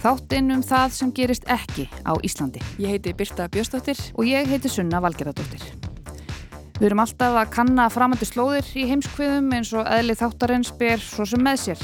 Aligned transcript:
Þáttinn 0.00 0.48
um 0.54 0.62
það 0.64 0.92
sem 0.96 1.08
gerist 1.12 1.42
ekki 1.52 1.84
á 2.08 2.16
Íslandi. 2.24 2.62
Ég 2.80 2.94
heiti 2.94 3.12
Birta 3.12 3.50
Björstóttir 3.52 3.98
og 4.16 4.24
ég 4.24 4.48
heiti 4.48 4.70
Sunna 4.72 4.96
Valgeradóttir. 5.04 5.60
Við 6.78 6.86
erum 6.88 7.02
alltaf 7.02 7.34
að 7.36 7.50
kanna 7.52 7.84
framöndu 7.92 8.24
slóðir 8.24 8.64
í 8.80 8.86
heimskviðum 8.88 9.50
eins 9.58 9.74
og 9.76 9.84
eðli 9.84 10.16
þáttarins 10.16 10.70
ber 10.80 11.02
svo 11.04 11.26
sem 11.28 11.44
með 11.44 11.60
sér. 11.66 11.82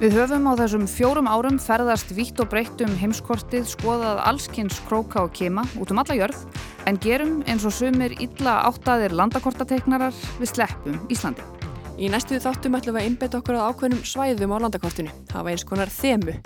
Við 0.00 0.16
höfum 0.18 0.48
á 0.50 0.58
þessum 0.58 0.88
fjórum 0.90 1.30
árum 1.30 1.60
ferðast 1.62 2.10
vítt 2.14 2.42
og 2.42 2.50
breytt 2.50 2.82
um 2.82 2.96
heimskortið, 2.98 3.70
skoðað 3.70 4.24
allskynns 4.30 4.80
króka 4.90 5.22
og 5.22 5.30
kema 5.38 5.62
út 5.78 5.94
um 5.94 6.02
alla 6.02 6.18
jörð, 6.18 6.42
en 6.90 6.98
gerum 7.02 7.44
eins 7.46 7.66
og 7.66 7.74
sumir 7.74 8.18
illa 8.18 8.64
áttaðir 8.66 9.14
landakortateiknarar 9.14 10.18
við 10.42 10.54
sleppum 10.56 10.98
Íslandi. 11.06 11.57
Í 11.98 12.06
næstu 12.06 12.36
þáttum 12.38 12.76
ætlum 12.78 12.94
við 12.94 13.00
að 13.02 13.06
einbeta 13.08 13.38
okkur 13.40 13.56
á 13.58 13.66
ákveðnum 13.72 14.04
svæðum 14.06 14.52
á 14.54 14.62
landakortinu, 14.62 15.10
hafa 15.34 15.50
eins 15.50 15.64
konar 15.66 15.90
þemu, 15.90 16.36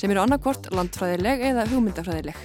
sem 0.00 0.08
eru 0.08 0.22
annarkort 0.22 0.70
landfræðileg 0.72 1.44
eða 1.50 1.66
hugmyndafræðileg. 1.68 2.38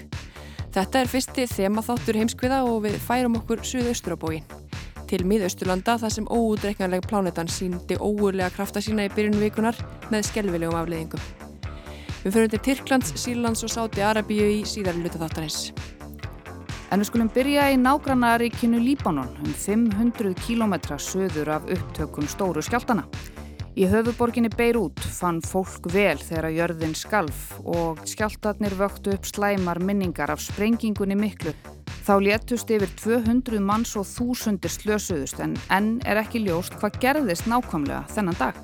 Þetta 0.75 0.99
er 0.99 1.11
fyrsti 1.13 1.47
þemaþáttur 1.53 2.19
heimskviða 2.19 2.59
og 2.67 2.81
við 2.83 2.99
færum 3.07 3.39
okkur 3.39 3.63
suðaustur 3.63 4.17
á 4.19 4.21
bógin. 4.21 4.51
Til 5.07 5.23
miðausturlanda 5.23 5.95
þar 6.01 6.15
sem 6.17 6.27
óútreiknarleg 6.27 7.07
plánetan 7.07 7.47
síndi 7.47 7.95
óurlega 8.03 8.51
krafta 8.51 8.83
sína 8.83 9.07
í 9.07 9.13
byrjun 9.15 9.39
vikunar 9.39 9.79
með 10.11 10.27
skelvilegum 10.33 10.75
afleðingum. 10.75 11.23
Við 12.25 12.33
fyrir 12.35 12.51
til 12.51 12.65
Tyrklands, 12.67 13.15
Sýrlands 13.15 13.63
og 13.63 13.71
Sáti 13.71 14.03
Arabíu 14.03 14.51
í 14.57 14.65
síðar 14.67 14.99
luta 14.99 15.23
þáttarins. 15.23 15.69
En 16.87 17.01
við 17.01 17.09
skulum 17.09 17.29
byrja 17.35 17.65
í 17.73 17.79
nágrannaríkinu 17.81 18.79
Líbanon 18.79 19.33
um 19.43 19.51
500 19.51 20.37
km 20.39 20.77
söður 20.95 21.51
af 21.57 21.65
upptökum 21.67 22.29
stóru 22.31 22.63
skjáltana. 22.63 23.03
Í 23.77 23.85
höfuborginni 23.91 24.49
Beirut 24.55 25.03
fann 25.19 25.41
fólk 25.45 25.85
vel 25.93 26.17
þegar 26.17 26.47
jörðin 26.49 26.95
skalf 26.97 27.51
og 27.61 27.99
skjáltarnir 28.09 28.73
vöktu 28.79 29.13
upp 29.13 29.27
slæmar 29.27 29.77
minningar 29.83 30.31
af 30.33 30.41
sprengingunni 30.41 31.19
miklu. 31.19 31.53
Þá 32.07 32.13
létust 32.23 32.71
yfir 32.71 32.89
200 33.03 33.59
manns 33.59 33.91
og 33.99 34.07
þúsundir 34.07 34.71
slösuðust 34.71 35.43
en 35.43 35.53
enn 35.67 35.91
er 36.07 36.23
ekki 36.23 36.45
ljóst 36.47 36.79
hvað 36.79 37.01
gerðist 37.03 37.51
nákvæmlega 37.51 38.07
þennan 38.15 38.39
dag. 38.39 38.57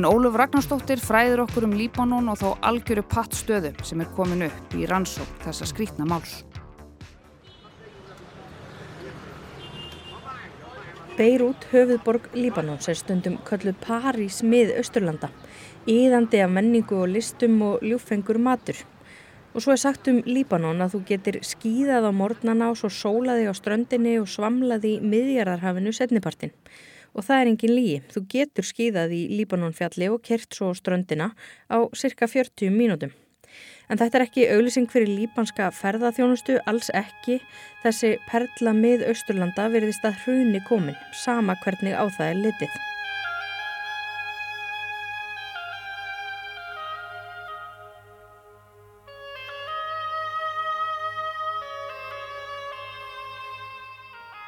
En 0.00 0.08
Óluf 0.08 0.34
Ragnarstóttir 0.40 0.98
fræður 1.02 1.44
okkur 1.44 1.68
um 1.68 1.76
Líbanon 1.76 2.32
og 2.32 2.40
þá 2.40 2.48
algjöru 2.72 3.04
pattstöðu 3.04 3.76
sem 3.84 4.00
er 4.00 4.10
komin 4.16 4.48
upp 4.48 4.78
í 4.78 4.88
rannsók 4.88 5.42
þessa 5.44 5.68
skrítna 5.68 6.08
máls. 6.08 6.40
Beirut, 11.18 11.64
höfuðborg 11.72 12.28
Líbanons, 12.38 12.86
er 12.86 12.94
stundum 12.94 13.40
kölluð 13.42 13.74
París 13.82 14.36
mið 14.46 14.68
Östurlanda, 14.78 15.32
íðandi 15.90 16.38
af 16.44 16.52
menningu 16.54 17.00
og 17.02 17.10
listum 17.10 17.56
og 17.66 17.82
ljúfengur 17.82 18.38
matur. 18.38 18.78
Og 19.50 19.64
svo 19.64 19.74
er 19.74 19.82
sagt 19.82 20.06
um 20.12 20.20
Líbanon 20.22 20.78
að 20.84 20.94
þú 20.94 21.02
getur 21.10 21.40
skýðað 21.42 22.06
á 22.06 22.12
mornana 22.14 22.70
og 22.70 22.78
svo 22.78 22.92
sólaði 22.94 23.50
á 23.50 23.54
ströndinni 23.58 24.14
og 24.22 24.30
svamlaði 24.30 24.94
í 24.94 25.02
miðjararhafinu 25.02 25.90
setnipartin. 25.90 26.54
Og 27.18 27.26
það 27.26 27.42
er 27.42 27.50
engin 27.50 27.74
lígi. 27.74 28.00
Þú 28.14 28.26
getur 28.36 28.70
skýðað 28.70 29.18
í 29.18 29.24
Líbanonfjalli 29.40 30.12
og 30.14 30.22
kert 30.22 30.54
svo 30.54 30.70
á 30.70 30.78
ströndina 30.78 31.32
á 31.66 31.82
cirka 31.98 32.30
40 32.30 32.70
mínútum. 32.70 33.10
En 33.88 33.96
þetta 33.96 34.18
er 34.18 34.26
ekki 34.26 34.44
auglýsing 34.52 34.90
fyrir 34.92 35.08
líbanska 35.08 35.70
ferðaþjónustu, 35.72 36.58
alls 36.68 36.90
ekki. 36.96 37.38
Þessi 37.84 38.16
perla 38.28 38.74
mið 38.76 39.06
Austurlanda 39.08 39.70
verðist 39.72 40.04
að 40.04 40.20
hruni 40.26 40.60
komin, 40.68 40.98
sama 41.24 41.56
hvernig 41.64 41.96
á 41.96 42.04
það 42.04 42.28
er 42.34 42.40
litið. 42.44 42.78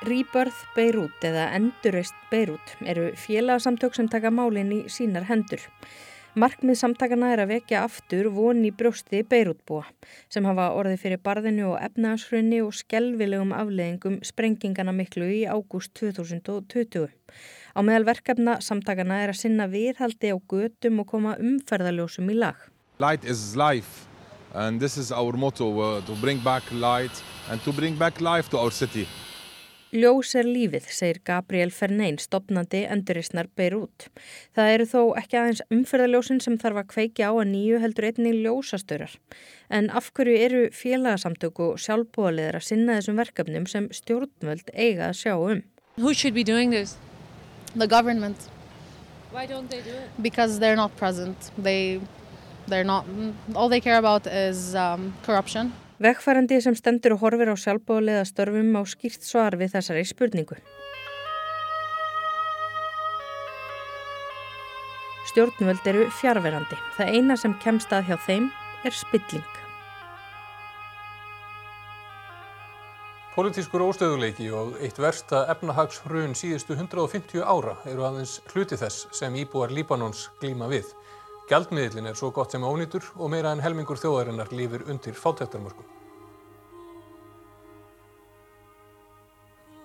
Rebirth 0.00 0.62
Beirut 0.74 1.24
eða 1.28 1.50
Endurreist 1.56 2.16
Beirut 2.30 2.72
eru 2.88 3.10
félagsamtök 3.20 3.96
sem 3.96 4.08
taka 4.08 4.32
málinn 4.32 4.72
í 4.72 4.78
sínar 4.88 5.28
hendur. 5.28 5.60
Markmið 6.38 6.76
samtakana 6.78 7.32
er 7.34 7.40
að 7.42 7.50
vekja 7.56 7.80
aftur 7.82 8.28
von 8.30 8.60
í 8.62 8.68
brjósti 8.70 9.24
beirútbúa 9.26 9.82
sem 10.30 10.44
hafa 10.46 10.68
orðið 10.78 11.00
fyrir 11.02 11.20
barðinu 11.24 11.64
og 11.72 11.80
efnaðshrunni 11.82 12.60
og 12.62 12.76
skelvilegum 12.78 13.50
afleðingum 13.50 14.20
sprengingana 14.22 14.94
miklu 14.94 15.26
í 15.26 15.40
ágúst 15.50 15.90
2020. 15.98 17.10
Á 17.74 17.80
meðal 17.82 18.06
verkefna 18.12 18.60
samtakana 18.62 19.18
er 19.24 19.32
að 19.34 19.40
sinna 19.40 19.66
viðhaldi 19.72 20.30
á 20.30 20.38
götum 20.38 21.02
og 21.02 21.10
koma 21.10 21.34
umferðaljósum 21.42 22.30
í 22.30 22.38
lag. 22.38 22.62
Light 23.02 23.26
is 23.26 23.56
life 23.58 24.06
and 24.54 24.78
this 24.78 24.96
is 24.96 25.10
our 25.10 25.34
motto 25.34 25.66
uh, 25.66 26.00
to 26.06 26.14
bring 26.22 26.38
back 26.46 26.62
light 26.70 27.24
and 27.50 27.58
to 27.66 27.72
bring 27.72 27.98
back 27.98 28.20
life 28.20 28.48
to 28.50 28.58
our 28.58 28.70
city. 28.70 29.08
Ljós 29.90 30.36
er 30.38 30.46
lífið, 30.46 30.84
segir 30.94 31.18
Gabriel 31.26 31.72
Fernein, 31.74 32.14
stopnandi 32.22 32.84
enduristnar 32.86 33.48
Beirut. 33.58 34.04
Það 34.54 34.68
eru 34.74 34.84
þó 34.86 35.00
ekki 35.18 35.38
aðeins 35.40 35.62
umferðaljósin 35.74 36.38
sem 36.44 36.58
þarf 36.62 36.78
að 36.78 36.86
kveiki 36.92 37.26
á 37.26 37.34
að 37.34 37.50
nýju 37.50 37.80
heldur 37.82 38.06
einnig 38.06 38.38
ljósastörar. 38.44 39.16
En 39.66 39.90
af 39.90 40.12
hverju 40.14 40.36
eru 40.46 40.62
félagsamtöku 40.70 41.72
og 41.72 41.82
sjálfbúðaliðar 41.82 42.60
að 42.60 42.66
sinna 42.68 43.00
þessum 43.00 43.18
verkefnum 43.18 43.66
sem 43.66 43.90
stjórnvöld 43.98 44.70
eiga 44.76 45.10
að 45.10 45.18
sjá 45.24 45.34
um? 45.34 45.66
Who 45.98 46.14
should 46.14 46.38
be 46.38 46.46
doing 46.46 46.70
this? 46.70 46.94
The 47.74 47.90
government. 47.90 48.46
Why 49.34 49.46
don't 49.46 49.74
they 49.74 49.82
do 49.82 49.90
it? 49.90 50.22
Because 50.22 50.60
they're 50.60 50.78
not 50.78 50.94
present. 51.02 51.50
They, 51.58 52.00
they're 52.68 52.86
not, 52.86 53.06
all 53.56 53.68
they 53.68 53.80
care 53.80 53.98
about 53.98 54.28
is 54.28 54.76
um, 54.76 55.14
corruption. 55.26 55.72
Vegfærandi 56.00 56.56
sem 56.64 56.72
stendur 56.72 57.12
og 57.18 57.20
horfir 57.20 57.50
á 57.52 57.56
sjálfbóðlega 57.60 58.22
störfum 58.24 58.72
á 58.72 58.82
skýrt 58.88 59.20
svar 59.20 59.52
við 59.60 59.74
þessari 59.74 60.04
spurningu. 60.08 60.56
Stjórnvöld 65.28 65.84
eru 65.92 66.06
fjárverandi. 66.16 66.78
Það 66.96 67.12
eina 67.12 67.36
sem 67.36 67.52
kemst 67.60 67.92
að 67.92 68.08
hjá 68.08 68.16
þeim 68.24 68.48
er 68.88 68.96
spilling. 68.96 69.44
Politískur 73.36 73.84
óstöðuleiki 73.84 74.48
og 74.56 74.80
eitt 74.80 74.96
versta 74.98 75.44
efnahagshrun 75.52 76.32
síðustu 76.32 76.74
150 76.80 77.44
ára 77.44 77.76
eru 77.92 78.08
aðeins 78.08 78.38
hluti 78.54 78.80
þess 78.80 79.04
sem 79.20 79.36
íbúar 79.36 79.70
Líbanons 79.76 80.30
glíma 80.40 80.72
við. 80.72 80.88
Gjaldmiðlin 81.50 82.06
er 82.06 82.14
svo 82.14 82.28
gott 82.30 82.52
sem 82.54 82.62
ónýtur 82.62 83.02
og 83.18 83.32
meira 83.32 83.50
en 83.50 83.60
helmingur 83.64 83.98
þjóðarinnar 83.98 84.52
lífur 84.54 84.84
undir 84.86 85.16
fátæktarmörkum. 85.18 85.88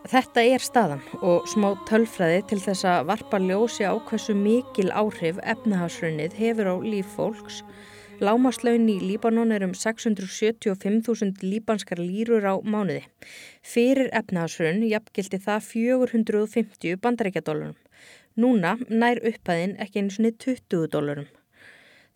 Þetta 0.06 0.44
er 0.46 0.62
staðan 0.62 1.00
og 1.26 1.48
smá 1.50 1.72
tölfræði 1.90 2.44
til 2.52 2.60
þess 2.62 2.86
að 2.86 3.08
varpa 3.10 3.40
ljósi 3.42 3.88
á 3.90 3.98
hversu 3.98 4.36
mikil 4.38 4.92
áhrif 4.94 5.40
efnahagsrunnið 5.42 6.36
hefur 6.38 6.70
á 6.70 6.76
líf 6.86 7.16
fólks. 7.18 7.64
Lámaslaun 8.22 8.86
í 8.86 9.00
Líbanon 9.02 9.50
er 9.52 9.66
um 9.66 9.74
675.000 9.74 11.42
líbanskar 11.42 11.98
lýrur 11.98 12.46
á 12.46 12.62
mánuði. 12.62 13.02
Fyrir 13.66 14.12
efnahagsrunn 14.14 14.86
jafngildi 14.86 15.42
það 15.48 15.66
450 15.72 17.02
bandarækjadólarum. 17.02 17.74
Núna 18.38 18.76
nær 18.86 19.24
upphæðin 19.26 19.76
ekki 19.82 20.04
eins 20.04 20.22
og 20.22 20.30
20 20.46 20.94
dólarum. 20.94 21.26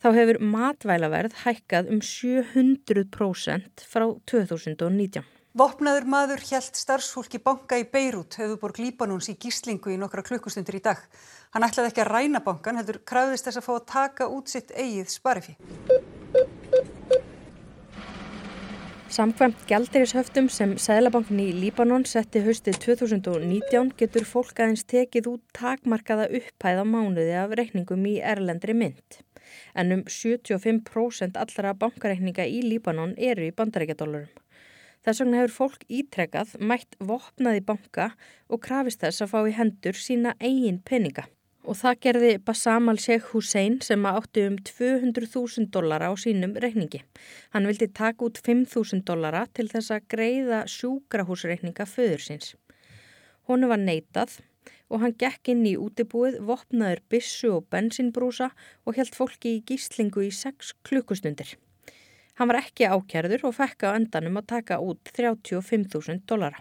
Þá 0.00 0.14
hefur 0.16 0.38
matvælaverð 0.40 1.34
hækkað 1.42 1.90
um 1.92 1.98
700% 2.00 3.82
frá 3.84 4.06
2019. 4.32 5.26
Vopnaður 5.60 6.06
maður 6.08 6.40
hjælt 6.46 6.78
starfsfólki 6.78 7.40
banka 7.44 7.76
í 7.76 7.84
Beirut, 7.84 8.38
höfuborg 8.40 8.80
Líbanons 8.80 9.28
í 9.28 9.34
gíslingu 9.42 9.92
í 9.92 9.98
nokkra 10.00 10.24
klukkustundir 10.24 10.78
í 10.78 10.82
dag. 10.86 11.04
Hann 11.52 11.68
ætlaði 11.68 11.92
ekki 11.92 12.04
að 12.06 12.12
ræna 12.14 12.40
bankan, 12.46 12.80
heldur 12.80 13.02
krafðist 13.04 13.50
þess 13.50 13.60
að 13.60 13.66
fá 13.66 13.72
að 13.74 13.86
taka 13.92 14.30
út 14.32 14.48
sitt 14.48 14.72
eigið 14.72 15.12
sparifi. 15.12 15.58
Samkvæmt 19.10 19.68
gældirishöftum 19.68 20.48
sem 20.48 20.76
Sæðlabankin 20.80 21.44
í 21.44 21.50
Líbanon 21.60 22.08
setti 22.08 22.40
haustið 22.46 22.78
2019 22.88 23.90
getur 24.00 24.24
fólk 24.24 24.62
aðeins 24.62 24.88
tekið 24.88 25.34
út 25.34 25.48
takmarkaða 25.52 26.30
upphæð 26.40 26.80
á 26.80 26.84
mánuði 26.88 27.34
af 27.42 27.58
reikningum 27.58 28.06
í 28.06 28.20
erlendri 28.22 28.72
mynd. 28.72 29.26
En 29.74 29.92
um 29.96 30.04
75% 30.04 31.40
allra 31.40 31.74
bankareikninga 31.74 32.46
í 32.46 32.62
Líbanon 32.66 33.16
eru 33.16 33.48
í 33.48 33.54
bandarækjadólarum. 33.56 34.30
Þess 35.00 35.22
vegna 35.22 35.40
hefur 35.40 35.56
fólk 35.56 35.84
ítrekkað 35.88 36.56
mætt 36.60 36.96
vopnaði 37.00 37.62
banka 37.64 38.10
og 38.52 38.60
krafist 38.66 39.00
þess 39.00 39.24
að 39.24 39.30
fá 39.32 39.38
í 39.48 39.54
hendur 39.56 39.96
sína 39.96 40.34
eigin 40.38 40.82
peninga. 40.84 41.24
Og 41.64 41.76
það 41.76 41.98
gerði 42.04 42.32
Bassam 42.44 42.88
al-Sheikh 42.88 43.32
Hussein 43.32 43.78
sem 43.84 44.04
átti 44.08 44.46
um 44.48 44.56
200.000 44.64 45.68
dollara 45.72 46.08
á 46.08 46.14
sínum 46.20 46.54
reikningi. 46.56 47.02
Hann 47.52 47.68
vildi 47.68 47.88
taka 47.92 48.26
út 48.28 48.40
5.000 48.44 49.04
dollara 49.08 49.46
til 49.56 49.68
þess 49.72 49.92
að 49.92 50.06
greiða 50.12 50.62
sjúkrahúsreikninga 50.72 51.88
föður 51.88 52.24
síns. 52.24 52.54
Honu 53.48 53.68
var 53.72 53.80
neitað 53.80 54.38
og 54.89 55.01
hann 55.01 55.15
gekk 55.17 55.51
inn 55.53 55.65
í 55.65 55.75
útibúið, 55.79 56.39
vopnaður 56.45 57.01
bissu 57.09 57.51
og 57.57 57.67
bensinbrúsa 57.73 58.51
og 58.85 58.97
held 58.99 59.13
fólki 59.17 59.57
í 59.57 59.63
gíslingu 59.67 60.25
í 60.27 60.31
6 60.31 60.75
klukkustundir. 60.85 61.55
Hann 62.35 62.51
var 62.51 62.61
ekki 62.61 62.89
ákjærður 62.91 63.47
og 63.49 63.57
fekk 63.59 63.87
á 63.87 63.95
endanum 63.95 64.41
að 64.41 64.49
taka 64.55 64.81
út 64.83 65.13
35.000 65.15 66.25
dólara. 66.27 66.59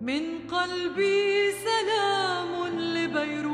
من 0.00 0.48
قلبي 0.48 1.52
سلام 1.52 2.66
لبيروت 2.94 3.50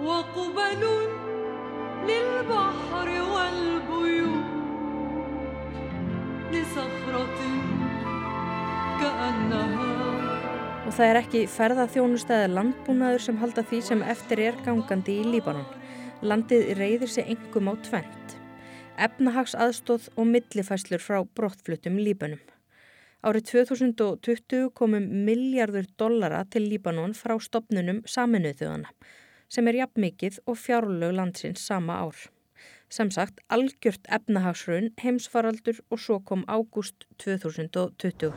وقبل 0.00 0.82
للبحر 2.08 3.08
والبيوت 3.32 4.21
لصخرة 4.21 4.21
كأنها 4.21 4.21
Og 10.83 10.91
það 10.97 11.07
er 11.07 11.19
ekki 11.23 11.41
ferðaþjónustæði 11.49 12.47
landbúnaður 12.53 13.23
sem 13.25 13.37
halda 13.41 13.63
því 13.69 13.79
sem 13.87 14.01
eftir 14.13 14.41
er 14.43 14.57
gangandi 14.65 15.19
í 15.21 15.27
Líbanon. 15.35 15.65
Landið 16.23 16.73
reyðir 16.79 17.11
sig 17.11 17.29
engum 17.33 17.69
á 17.69 17.73
tvent. 17.85 18.35
Efnahags 19.01 19.55
aðstóð 19.57 20.09
og 20.17 20.29
millifæslur 20.29 21.01
frá 21.01 21.21
brottflutum 21.37 21.97
Líbanum. 22.01 22.41
Árið 23.23 23.53
2020 23.53 24.69
komum 24.75 25.05
miljardur 25.25 25.87
dollara 25.97 26.43
til 26.51 26.67
Líbanon 26.67 27.15
frá 27.15 27.37
stopnunum 27.39 28.03
saminuð 28.03 28.57
þjóðana 28.59 28.91
sem 29.53 29.67
er 29.69 29.83
jafn 29.83 30.01
mikið 30.07 30.39
og 30.49 30.57
fjárlög 30.57 31.13
landsins 31.13 31.61
sama 31.67 31.99
ár. 32.01 32.17
Sem 32.93 33.09
sagt, 33.09 33.39
algjört 33.49 34.05
efnahagsraun, 34.05 34.91
heimsfaraldur 35.01 35.79
og 35.89 35.97
svo 35.97 36.19
kom 36.21 36.43
ágúst 36.45 37.07
2020. 37.23 38.29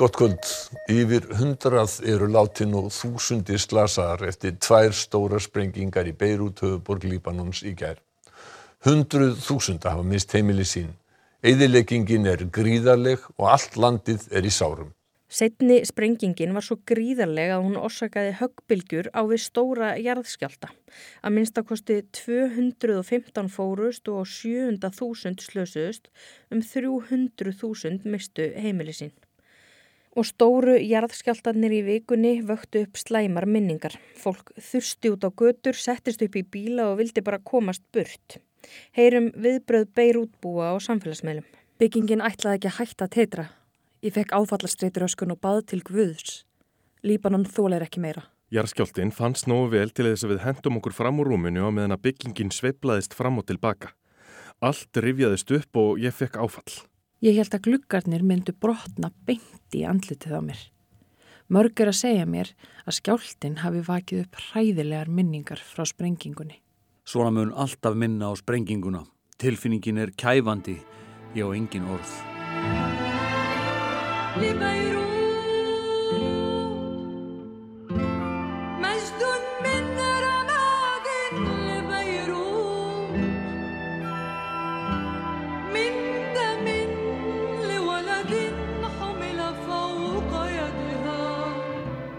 Gott 0.00 0.16
kvöld. 0.16 0.48
Yfir 0.88 1.28
hundrað 1.36 1.98
eru 2.08 2.30
látin 2.32 2.72
og 2.80 2.88
þúsundi 2.88 3.60
slasaðar 3.60 4.30
eftir 4.32 4.56
tvær 4.56 4.96
stóra 4.96 5.44
sprengingar 5.50 6.08
í 6.08 6.16
Beirut 6.16 6.64
höfuborg 6.64 7.04
Líbanons 7.12 7.60
í 7.68 7.76
gær. 7.76 8.03
Hundruð 8.84 9.38
þúsunda 9.40 9.94
hafa 9.94 10.02
mist 10.04 10.34
heimili 10.36 10.64
sín. 10.68 10.90
Eðileggingin 11.40 12.26
er 12.28 12.42
gríðarleg 12.52 13.22
og 13.38 13.46
allt 13.48 13.78
landið 13.80 14.26
er 14.28 14.44
í 14.44 14.52
sárum. 14.52 14.90
Setni 15.32 15.78
sprengingin 15.88 16.52
var 16.52 16.66
svo 16.66 16.76
gríðarlega 16.90 17.56
að 17.56 17.64
hún 17.64 17.78
orsakaði 17.80 18.34
höggbylgjur 18.42 19.08
á 19.16 19.24
við 19.30 19.42
stóra 19.46 19.94
jarðskjálta. 20.04 20.68
Að 21.24 21.36
minnstakosti 21.38 21.98
215 22.20 23.48
fórust 23.56 24.12
og 24.12 24.28
700.000 24.28 25.48
slösuðust 25.48 26.12
um 26.52 26.60
300.000 26.60 28.04
mistu 28.04 28.52
heimili 28.52 28.92
sín 29.00 29.16
og 30.14 30.28
stóru 30.28 30.76
jarðskjáltarnir 30.78 31.72
í 31.74 31.84
vikunni 31.88 32.36
vöktu 32.46 32.84
upp 32.84 33.00
slæmar 33.00 33.48
minningar. 33.50 33.96
Fólk 34.14 34.52
þursti 34.60 35.10
út 35.10 35.24
á 35.26 35.30
götur, 35.34 35.74
settist 35.74 36.22
upp 36.22 36.36
í 36.38 36.44
bíla 36.46 36.92
og 36.92 37.00
vildi 37.00 37.24
bara 37.24 37.42
komast 37.42 37.82
burt. 37.90 38.38
Heyrum 38.96 39.30
viðbröð 39.34 39.88
beir 39.96 40.20
útbúa 40.20 40.72
á 40.72 40.74
samfélagsmeilum. 40.82 41.46
Byggingin 41.78 42.22
ætlaði 42.24 42.60
ekki 42.60 42.70
að 42.70 42.78
hætta 42.78 43.08
að 43.08 43.14
teitra. 43.16 43.46
Ég 44.04 44.14
fekk 44.14 44.34
áfallastreitur 44.36 45.06
öskun 45.08 45.34
og 45.34 45.40
bað 45.42 45.64
til 45.72 45.82
Guðs. 45.86 46.44
Líbanon 47.04 47.46
þóleir 47.48 47.84
ekki 47.86 48.02
meira. 48.04 48.28
Jarðskjáltin 48.54 49.10
fannst 49.10 49.48
nógu 49.50 49.72
vel 49.72 49.90
til 49.90 50.06
þess 50.06 50.26
að 50.26 50.34
við 50.34 50.42
hendum 50.44 50.78
okkur 50.78 50.94
fram 50.94 51.20
úr 51.22 51.32
rúminu 51.32 51.64
og 51.66 51.72
meðan 51.74 51.96
að 51.96 52.04
byggingin 52.06 52.52
sveiplaðist 52.54 53.16
fram 53.16 53.40
og 53.40 53.48
tilbaka. 53.48 53.90
Allt 54.62 55.00
rifjaðist 55.02 55.50
upp 55.56 55.80
og 55.80 55.98
ég 56.02 56.14
fekk 56.14 56.38
áfall. 56.38 56.76
Ég 57.24 57.38
held 57.40 57.56
að 57.56 57.64
gluggarnir 57.66 58.22
myndu 58.22 58.52
brotna 58.52 59.10
beint 59.26 59.74
í 59.74 59.82
andlitið 59.88 60.36
á 60.38 60.40
mér. 60.44 60.60
Mörg 61.48 61.80
er 61.80 61.90
að 61.90 61.98
segja 61.98 62.28
mér 62.28 62.52
að 62.84 62.98
skjáltin 63.00 63.60
hafi 63.64 63.82
vakið 63.84 64.22
upp 64.24 64.38
hræðilegar 64.46 65.10
minningar 65.12 65.60
frá 65.60 65.84
sprengingunni. 65.88 66.60
Svona 67.04 67.30
mun 67.30 67.52
alltaf 67.52 67.94
minna 67.94 68.32
á 68.32 68.34
sprenginguna. 68.36 69.04
Tilfinningin 69.36 69.98
er 69.98 70.10
kæfandi, 70.16 70.78
ég 71.36 71.44
á 71.44 71.48
engin 71.52 71.84
orð. 71.84 72.12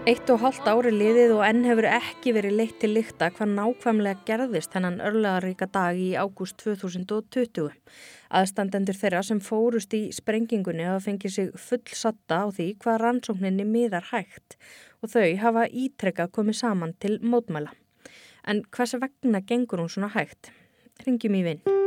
Eitt 0.06 0.28
og 0.30 0.38
hálft 0.38 0.68
ári 0.70 0.92
liðið 0.94 1.32
og 1.34 1.40
enn 1.42 1.64
hefur 1.66 1.88
ekki 1.90 2.30
verið 2.36 2.52
leitt 2.60 2.76
til 2.78 2.92
lykta 2.94 3.26
hvað 3.34 3.56
nákvæmlega 3.56 4.20
gerðist 4.28 4.76
hennan 4.76 5.00
örlegaríka 5.02 5.66
dag 5.66 5.98
í 5.98 6.12
ágúst 6.14 6.60
2020. 6.62 7.72
Aðstandendur 8.30 8.94
þeirra 8.94 9.24
sem 9.26 9.40
fórust 9.42 9.96
í 9.98 10.04
sprengingunni 10.14 10.86
hafa 10.86 11.02
fengið 11.08 11.34
sig 11.34 11.48
fullsatta 11.58 12.38
á 12.38 12.46
því 12.54 12.68
hvað 12.84 13.00
rannsókninni 13.02 13.66
miðar 13.66 14.06
hægt 14.12 14.54
og 15.02 15.10
þau 15.16 15.26
hafa 15.42 15.66
ítrekkað 15.74 16.30
komið 16.38 16.60
saman 16.60 16.94
til 17.02 17.16
mótmæla. 17.18 17.74
En 18.46 18.62
hvers 18.70 18.94
vegna 19.02 19.42
gengur 19.42 19.82
hún 19.82 19.90
svona 19.90 20.12
hægt? 20.14 20.52
Ringjum 21.02 21.34
í 21.34 21.42
vinn. 21.50 21.85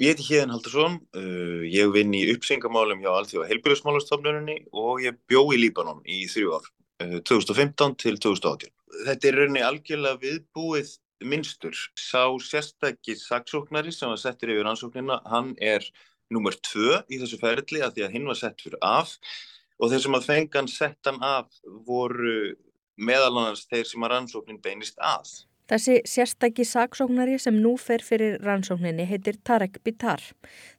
Ég 0.00 0.14
heiti 0.14 0.24
Híðan 0.30 0.54
Haldursson, 0.54 0.94
uh, 1.12 1.64
ég 1.68 1.90
vinn 1.92 2.14
í 2.16 2.22
uppsengamálum 2.32 3.02
hjá 3.02 3.10
Alþjóða 3.12 3.50
heilbyrjusmálastofnunni 3.50 4.54
og 4.72 5.02
ég 5.04 5.18
bjó 5.28 5.42
í 5.52 5.58
Líbanon 5.60 5.98
í 6.08 6.22
þrjú 6.32 6.54
ár, 6.56 6.68
uh, 7.04 7.18
2015 7.28 7.98
til 8.00 8.16
2018. 8.16 8.72
Þetta 9.04 9.28
er 9.28 9.36
rauninni 9.36 9.64
algjörlega 9.66 10.22
viðbúið 10.22 10.94
minnstur. 11.20 11.76
Sá 12.00 12.32
sérstakki 12.40 13.18
saksóknari 13.20 13.92
sem 13.92 14.08
var 14.08 14.22
settur 14.22 14.54
yfir 14.54 14.70
ansóknina, 14.72 15.20
hann 15.28 15.52
er 15.60 15.84
nummer 16.32 16.56
tvö 16.56 17.02
í 17.12 17.20
þessu 17.20 17.36
ferli 17.44 17.84
að 17.84 17.98
því 17.98 18.06
að 18.06 18.16
hinn 18.16 18.32
var 18.32 18.40
sett 18.40 18.64
fyrir 18.64 18.80
af 18.80 19.12
og 19.76 19.92
þeir 19.92 20.04
sem 20.06 20.16
að 20.16 20.28
fengan 20.32 20.72
settan 20.78 21.20
af 21.20 21.52
voru 21.84 22.54
meðalannans 22.96 23.68
þeir 23.68 23.84
sem 23.92 24.08
að 24.08 24.14
rannsóknin 24.16 24.64
beinist 24.64 24.96
að. 24.96 25.28
Þessi 25.70 26.00
sérstæki 26.02 26.64
saksóknari 26.66 27.36
sem 27.38 27.54
nú 27.62 27.76
fer 27.78 28.02
fyrir 28.02 28.40
rannsókninni 28.42 29.04
heitir 29.06 29.36
Tarek 29.46 29.76
Bitar. 29.86 30.24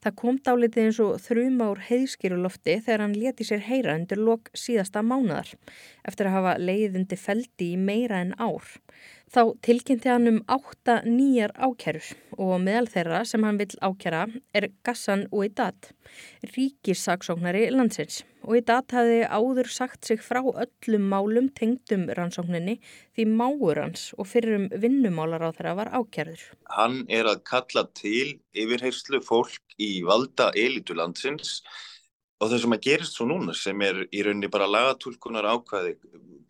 Það 0.03 0.17
kom 0.19 0.39
dálitið 0.43 0.83
eins 0.83 0.99
og 1.05 1.13
þrjum 1.23 1.61
ár 1.63 1.79
heiðskýrulofti 1.87 2.75
þegar 2.83 3.05
hann 3.05 3.15
leti 3.15 3.47
sér 3.47 3.63
heyra 3.69 3.95
undir 3.95 4.19
lok 4.19 4.51
síðasta 4.51 4.99
mánadar 4.99 5.53
eftir 6.03 6.27
að 6.27 6.35
hafa 6.35 6.57
leiðundi 6.59 7.19
feldi 7.23 7.69
í 7.71 7.79
meira 7.79 8.19
en 8.25 8.35
ár. 8.35 8.67
Þá 9.31 9.41
tilkynnti 9.63 10.09
hann 10.11 10.27
um 10.27 10.39
átta 10.51 10.97
nýjar 11.07 11.53
ákærur 11.55 12.07
og 12.35 12.57
meðal 12.65 12.89
þeirra 12.91 13.21
sem 13.27 13.45
hann 13.47 13.59
vill 13.61 13.77
ákjara 13.79 14.25
er 14.57 14.67
Gassan 14.83 15.23
Ouidat, 15.31 15.93
ríkissaksóknari 16.51 17.69
landsins. 17.71 18.25
Ouidat 18.43 18.91
hafi 18.91 19.21
áður 19.23 19.69
sagt 19.71 20.09
sig 20.09 20.19
frá 20.25 20.41
öllum 20.41 21.05
málum 21.13 21.47
tengdum 21.55 22.09
rannsókninni 22.17 22.79
því 23.15 23.27
máur 23.29 23.79
hans 23.79 24.09
og 24.17 24.27
fyrrum 24.31 24.67
vinnumálar 24.83 25.45
á 25.47 25.49
þeirra 25.55 25.77
var 25.79 25.93
ákjærður. 25.95 26.43
Hann 26.75 27.05
er 27.07 27.29
að 27.31 27.45
kalla 27.47 27.85
til 27.95 28.41
yfirheyslu 28.51 29.21
fólk 29.23 29.77
í 29.79 30.01
valda 30.07 30.49
elitu 30.57 30.97
landsins 30.97 31.61
og 31.61 31.90
það 32.49 32.63
sem 32.63 32.75
að 32.75 32.83
gerist 32.87 33.17
svo 33.17 33.27
núna 33.29 33.53
sem 33.57 33.81
er 33.85 34.03
í 34.09 34.23
rauninni 34.25 34.49
bara 34.51 34.69
lagatúlkunar 34.69 35.47
ákvæði 35.53 35.95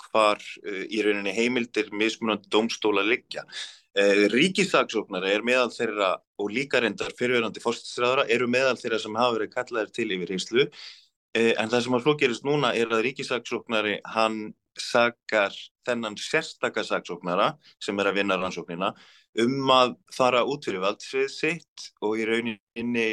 hvar 0.08 0.40
uh, 0.40 0.84
í 0.88 1.04
rauninni 1.04 1.36
heimildir 1.36 1.92
mismunandi 1.96 2.52
domstóla 2.54 3.04
liggja. 3.06 3.46
Uh, 3.92 4.28
Ríkisaksóknara 4.32 5.32
er 5.34 5.44
meðal 5.44 5.72
þeirra 5.74 6.14
og 6.40 6.54
líka 6.54 6.80
reyndar 6.80 7.12
fyrirverandi 7.18 7.64
fórststræðara 7.64 8.30
eru 8.32 8.48
meðal 8.48 8.78
þeirra 8.80 9.02
sem 9.04 9.20
hafa 9.20 9.36
verið 9.36 9.54
kallaðir 9.58 9.94
til 9.98 10.08
yfir 10.16 10.34
heyslu 10.36 10.66
uh, 10.68 11.54
en 11.58 11.72
það 11.74 11.86
sem 11.86 11.98
að 12.00 12.06
svo 12.06 12.16
gerist 12.22 12.48
núna 12.48 12.72
er 12.78 12.92
að 12.92 13.06
ríkisaksóknari 13.10 14.00
hann 14.16 14.54
sakar 14.80 15.56
þennan 15.88 16.16
sérstakasaksóknara 16.20 17.56
sem 17.82 17.98
er 18.00 18.12
að 18.12 18.22
vinna 18.22 18.38
rannsóknina 18.38 18.94
um 19.40 19.70
að 19.72 19.94
fara 20.12 20.42
út 20.44 20.66
fyrir 20.68 20.84
valdsvið 20.84 21.28
sitt 21.32 21.86
og 22.04 22.20
í 22.20 22.26
rauninni 22.28 23.06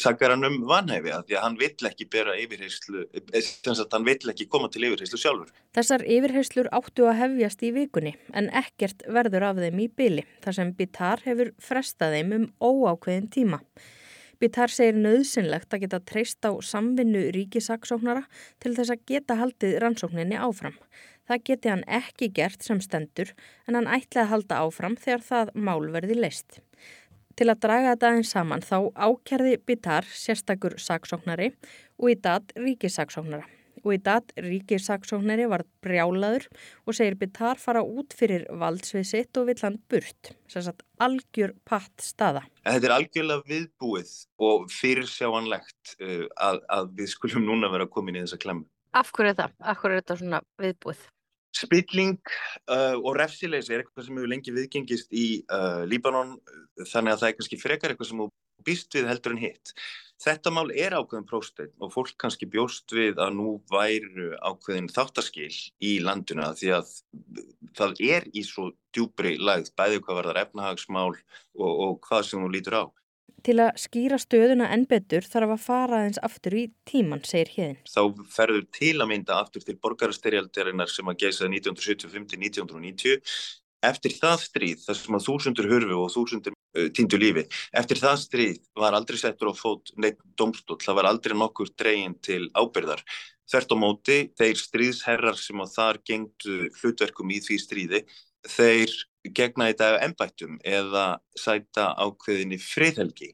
sakar 0.00 0.34
hann 0.34 0.46
um 0.48 0.56
vanhæfi 0.66 1.12
að 1.14 1.28
því 1.28 1.36
að 1.38 1.44
hann 1.44 1.58
vill 1.60 1.88
ekki 1.90 2.08
bera 2.10 2.34
yfirheyslu, 2.42 3.04
þess 3.30 3.84
að 3.84 3.94
hann 3.94 4.08
vill 4.08 4.32
ekki 4.34 4.48
koma 4.50 4.70
til 4.72 4.82
yfirheyslu 4.88 5.20
sjálfur. 5.20 5.52
Þessar 5.76 6.06
yfirheyslur 6.16 6.70
áttu 6.74 7.06
að 7.10 7.20
hefjast 7.22 7.62
í 7.62 7.70
vikunni 7.76 8.16
en 8.34 8.50
ekkert 8.50 9.06
verður 9.06 9.50
af 9.52 9.62
þeim 9.62 9.84
í 9.86 9.90
byli 10.02 10.26
þar 10.44 10.58
sem 10.58 10.74
Bitar 10.74 11.22
hefur 11.26 11.54
frestað 11.62 12.18
þeim 12.18 12.38
um 12.40 12.48
óákveðin 12.58 13.30
tíma. 13.30 13.62
Bitar 14.44 14.68
segir 14.68 14.98
nöðsynlegt 15.00 15.72
að 15.72 15.86
geta 15.86 15.98
treyst 16.04 16.44
á 16.44 16.52
samvinnu 16.60 17.30
ríkisaksóknara 17.32 18.26
til 18.60 18.74
þess 18.76 18.92
að 18.92 19.06
geta 19.08 19.38
haldið 19.40 19.78
rannsókninni 19.80 20.36
áfram. 20.36 20.74
Það 21.24 21.40
geti 21.48 21.70
hann 21.72 21.84
ekki 21.88 22.28
gert 22.36 22.66
sem 22.66 22.82
stendur 22.84 23.32
en 23.64 23.78
hann 23.78 23.88
ætlaði 23.88 24.26
að 24.26 24.30
halda 24.34 24.60
áfram 24.66 24.98
þegar 25.00 25.24
það 25.30 25.54
mál 25.56 25.88
verði 25.96 26.18
leist. 26.18 26.60
Til 27.40 27.48
að 27.48 27.62
draga 27.64 27.94
þetta 27.94 28.10
aðeins 28.10 28.36
saman 28.36 28.68
þá 28.68 28.76
ákjærði 28.92 29.56
Bitar 29.64 30.12
sérstakur 30.12 30.76
saksóknari 30.76 31.54
og 31.96 32.12
í 32.12 32.20
dat 32.20 32.52
ríkisaksóknara. 32.60 33.48
Og 33.84 33.96
í 33.96 34.00
dat 34.00 34.32
ríkisaksóknari 34.40 35.46
var 35.50 35.66
brjálaður 35.84 36.46
og 36.88 36.96
segir 36.96 37.18
Bitar 37.20 37.60
fara 37.60 37.82
út 37.84 38.16
fyrir 38.16 38.46
valdsvið 38.48 39.06
sitt 39.08 39.40
og 39.40 39.50
vill 39.50 39.60
hann 39.60 39.80
burt. 39.92 40.32
Sérsagt 40.48 40.84
algjör 41.04 41.52
patt 41.68 42.04
staða. 42.04 42.44
Þetta 42.64 42.88
er 42.88 42.96
algjörlega 42.96 43.48
viðbúið 43.50 44.14
og 44.48 44.68
fyrirsjáanlegt 44.72 45.96
uh, 46.00 46.24
að, 46.40 46.62
að 46.78 46.94
við 47.00 47.12
skulum 47.12 47.44
núna 47.48 47.72
vera 47.72 47.88
komin 47.90 48.16
í 48.16 48.24
þessa 48.24 48.40
klemmu. 48.40 48.68
Af 48.94 49.10
hverju 49.12 49.34
er 49.34 49.40
það? 49.42 49.58
Af 49.60 49.82
hverju 49.82 49.96
er 49.96 50.02
þetta 50.02 50.18
svona 50.20 50.40
viðbúið? 50.62 51.04
Spilling 51.54 52.18
uh, 52.66 52.96
og 52.98 53.12
refsileysi 53.18 53.74
er 53.74 53.84
eitthvað 53.84 54.08
sem 54.08 54.16
hefur 54.18 54.30
lengi 54.30 54.54
viðgengist 54.54 55.12
í 55.14 55.26
uh, 55.54 55.84
Líbanon 55.86 56.34
þannig 56.82 57.14
að 57.14 57.20
það 57.20 57.28
er 57.28 57.36
kannski 57.38 57.58
frekar 57.60 57.94
eitthvað 57.94 58.10
sem 58.10 58.22
þú 58.24 58.30
býst 58.66 58.96
við 58.96 59.10
heldur 59.10 59.34
en 59.34 59.42
hitt. 59.44 59.74
Þetta 60.24 60.52
mál 60.56 60.70
er 60.72 60.94
ákveðin 60.96 61.26
próstein 61.28 61.72
og 61.82 61.92
fólk 61.92 62.14
kannski 62.20 62.48
bjóst 62.48 62.92
við 62.96 63.18
að 63.20 63.34
nú 63.36 63.50
væru 63.70 64.30
ákveðin 64.40 64.88
þáttaskil 64.92 65.50
í 65.84 65.98
landuna 66.04 66.52
því 66.56 66.70
að 66.78 66.92
það 67.76 68.02
er 68.08 68.28
í 68.32 68.44
svo 68.46 68.70
djúbri 68.94 69.36
lægð 69.36 69.74
bæði 69.76 70.00
hvað 70.04 70.20
var 70.20 70.28
þar 70.30 70.42
efnahagsmál 70.46 71.10
og, 71.12 71.70
og 71.70 71.98
hvað 72.08 72.28
sem 72.30 72.44
þú 72.44 72.52
lítur 72.54 72.78
á. 72.80 72.84
Til 73.44 73.58
að 73.60 73.74
skýra 73.82 74.16
stöðuna 74.16 74.70
enn 74.72 74.86
betur 74.88 75.26
þarf 75.28 75.50
að 75.58 75.64
fara 75.66 75.98
aðeins 75.98 76.20
aftur 76.24 76.54
í 76.56 76.62
tíman, 76.88 77.20
segir 77.28 77.50
hérinn. 77.52 77.82
Þá 77.84 78.24
ferður 78.32 78.64
til 78.72 78.94
að 78.94 79.10
mynda 79.10 79.36
aftur 79.36 79.66
til 79.66 79.76
borgarastyrjaldarinnar 79.84 80.88
sem 80.88 81.10
að 81.12 81.26
geysaði 81.26 81.58
1975-1990. 81.58 83.20
Eftir 83.84 84.16
það 84.16 84.36
stríð, 84.46 84.82
þar 84.86 84.98
sem 85.00 85.18
að 85.18 85.26
þúsundur 85.28 85.70
hurfu 85.72 86.00
og 86.00 86.12
þúsundur 86.14 86.56
uh, 86.56 86.88
týndu 86.96 87.20
lífi, 87.20 87.46
eftir 87.76 88.00
það 88.00 88.18
stríð 88.24 88.60
var 88.80 88.96
aldrei 88.96 89.20
settur 89.20 89.52
á 89.52 89.54
fót 89.58 89.94
neitt 90.00 90.20
domstól, 90.38 90.80
það 90.82 91.00
var 91.00 91.10
aldrei 91.10 91.36
nokkur 91.38 91.72
dreginn 91.76 92.18
til 92.24 92.46
ábyrðar. 92.56 93.04
Þvert 93.50 93.74
á 93.74 93.76
móti, 93.76 94.18
þeir 94.40 94.60
stríðsherrar 94.60 95.36
sem 95.36 95.60
að 95.60 95.74
þar 95.74 96.00
gengdu 96.08 96.60
hlutverkum 96.80 97.34
í 97.34 97.42
því 97.44 97.58
stríði, 97.60 98.00
þeir 98.48 98.94
gegna 99.36 99.68
í 99.72 99.76
dag 99.76 100.00
ennbættum 100.04 100.58
eða 100.64 101.20
sæta 101.36 101.92
ákveðinni 102.00 102.60
friðhelgi. 102.60 103.32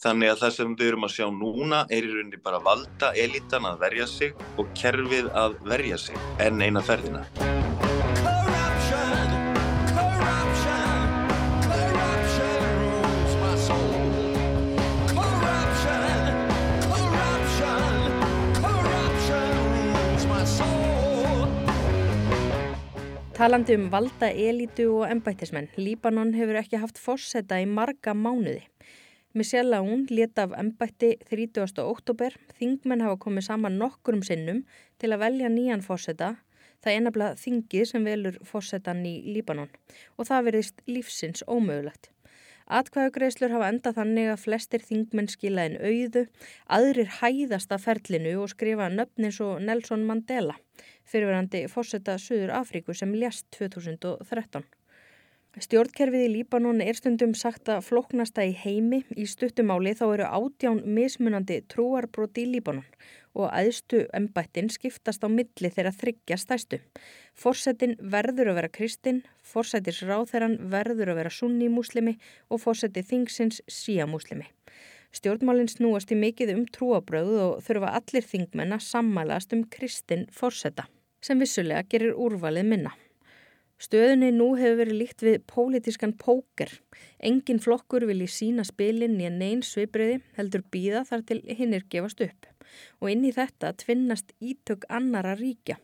Þannig 0.00 0.32
að 0.32 0.42
það 0.42 0.52
sem 0.56 0.76
við 0.80 0.90
erum 0.90 1.04
að 1.04 1.16
sjá 1.16 1.26
núna 1.28 1.80
er 1.92 2.06
í 2.08 2.12
rauninni 2.14 2.40
bara 2.40 2.62
valda 2.64 3.12
elitan 3.20 3.68
að 3.68 3.82
verja 3.84 4.08
sig 4.08 4.44
og 4.56 4.72
kerfið 4.72 5.28
að 5.36 5.60
verja 5.68 6.00
sig 6.08 6.30
en 6.40 6.62
eina 6.64 6.84
ferðina. 6.84 7.59
Talandi 23.40 23.72
um 23.72 23.86
valda 23.88 24.28
elitu 24.28 24.84
og 24.98 25.06
embættismenn, 25.08 25.70
Líbanon 25.80 26.34
hefur 26.36 26.58
ekki 26.60 26.76
haft 26.76 26.98
fórseta 27.00 27.56
í 27.56 27.64
marga 27.64 28.12
mánuði. 28.12 28.66
Michelle 29.32 29.78
Aoun 29.78 30.02
leta 30.12 30.44
af 30.44 30.52
embætti 30.60 31.14
30. 31.30 31.80
oktober, 31.80 32.36
þingmenn 32.58 33.00
hafa 33.00 33.16
komið 33.22 33.46
saman 33.48 33.80
nokkurum 33.80 34.20
sinnum 34.28 34.60
til 35.00 35.14
að 35.14 35.22
velja 35.24 35.48
nýjan 35.56 35.80
fórseta, 35.80 36.34
það 36.84 36.92
er 36.92 37.04
nefnilega 37.06 37.40
þingið 37.40 37.88
sem 37.94 38.08
velur 38.12 38.36
fórsetan 38.44 39.00
í 39.08 39.14
Líbanon 39.32 39.72
og 40.18 40.28
það 40.28 40.46
verðist 40.50 40.84
lífsins 40.84 41.46
ómögulegt. 41.48 42.12
Atkvæðugreislur 42.70 43.50
hafa 43.50 43.68
enda 43.72 43.90
þannig 43.96 44.28
að 44.30 44.42
flestir 44.44 44.84
þingmenn 44.86 45.30
skilaðin 45.32 45.80
auðu, 45.82 46.24
aðrir 46.70 47.16
hæðast 47.18 47.74
að 47.74 47.86
ferlinu 47.88 48.36
og 48.44 48.52
skrifa 48.52 48.86
nöfnins 48.94 49.40
og 49.42 49.58
Nelson 49.66 50.06
Mandela 50.06 50.54
fyrirverandi 51.10 51.64
fórseta 51.70 52.14
Suður 52.22 52.52
Afríku 52.60 52.94
sem 52.94 53.12
ljast 53.18 53.48
2013. 53.56 54.62
Stjórnkerfið 55.58 56.22
í 56.22 56.26
Líbanon 56.30 56.78
er 56.78 56.94
stundum 56.94 57.32
sagt 57.34 57.66
að 57.72 57.80
floknasta 57.88 58.44
í 58.46 58.52
heimi 58.54 59.00
í 59.18 59.24
stuttumáli 59.26 59.96
þá 59.98 60.04
eru 60.06 60.28
átján 60.28 60.78
mismunandi 60.86 61.56
trúarbroti 61.66 62.44
í 62.44 62.52
Líbanon 62.52 62.86
og 63.34 63.48
aðstu 63.48 64.04
embættin 64.14 64.70
skiptast 64.70 65.26
á 65.26 65.28
milli 65.30 65.72
þeirra 65.74 65.90
þryggja 65.90 66.38
stæstu. 66.38 66.78
Fórsetin 67.34 67.96
verður 67.98 68.52
að 68.52 68.60
vera 68.60 68.72
kristinn, 68.78 69.20
fórsetis 69.42 70.04
ráþeran 70.06 70.56
verður 70.70 71.16
að 71.16 71.20
vera 71.24 71.34
sunni 71.34 71.66
múslimi 71.66 72.14
og 72.46 72.62
fórseti 72.62 73.02
þingsins 73.10 73.58
síja 73.66 74.06
múslimi. 74.06 74.46
Stjórnmálinn 75.10 75.70
snúast 75.70 76.14
í 76.14 76.22
mikið 76.22 76.54
um 76.54 76.64
trúabröð 76.70 77.36
og 77.42 77.62
þurfa 77.66 77.96
allir 77.98 78.22
þingmenn 78.22 78.78
að 78.78 78.86
sammælast 78.86 79.58
um 79.58 79.66
kristinn 79.66 80.28
fórseta 80.30 80.86
sem 81.20 81.42
vissulega 81.42 81.82
gerir 81.90 82.14
úrvalið 82.14 82.70
minna. 82.70 82.94
Stöðunni 83.80 84.28
nú 84.36 84.50
hefur 84.58 84.82
verið 84.82 84.98
líkt 85.00 85.22
við 85.24 85.38
pólitískan 85.48 86.12
póker. 86.20 86.68
Engin 87.24 87.62
flokkur 87.64 88.04
vil 88.10 88.18
í 88.20 88.28
sína 88.28 88.66
spilin 88.68 89.16
í 89.16 89.24
að 89.24 89.38
neyn 89.40 89.62
svipriði 89.64 90.18
heldur 90.36 90.66
býða 90.68 91.06
þar 91.08 91.24
til 91.30 91.38
hinnir 91.48 91.86
gefast 91.88 92.20
upp. 92.26 92.50
Og 93.00 93.08
inn 93.08 93.24
í 93.24 93.32
þetta 93.32 93.70
tvinnast 93.80 94.34
ítök 94.36 94.84
annara 94.92 95.32
ríkja. 95.40 95.78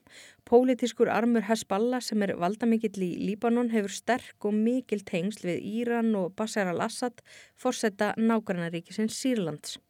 Pólitískur 0.45 1.09
armur 1.09 1.49
Hezbollah 1.49 2.05
sem 2.05 2.21
er 2.23 2.35
valdamikill 2.37 3.01
í 3.01 3.11
Líbanon 3.31 3.73
hefur 3.73 3.97
sterk 3.97 4.45
og 4.45 4.55
mikil 4.55 5.01
tengsl 5.01 5.49
við 5.49 5.65
Íran 5.81 6.13
og 6.21 6.37
Bashar 6.37 6.69
al-Assad 6.75 7.25
fórsetta 7.57 8.13
nágrannaríkisins 8.21 9.17
Sýrlands. 9.17 9.81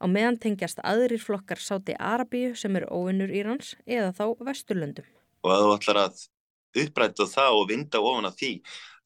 Á 0.00 0.08
meðan 0.08 0.40
tengjast 0.40 0.80
aðrir 0.80 1.20
flokkar 1.20 1.60
Sáti 1.60 1.92
Arabíu 1.92 2.56
sem 2.56 2.80
er 2.80 2.88
óvinnur 2.88 3.28
Írans 3.28 3.76
eða 3.84 4.16
þá 4.16 4.26
Vesturlöndum. 4.48 5.06
Og 5.44 5.52
að 5.52 5.66
þú 5.66 5.72
ætlar 5.76 6.06
að 6.08 6.28
uppræta 6.76 7.26
það 7.28 7.58
og 7.58 7.68
vinda 7.70 8.00
ofan 8.00 8.28
að 8.30 8.38
því 8.40 8.52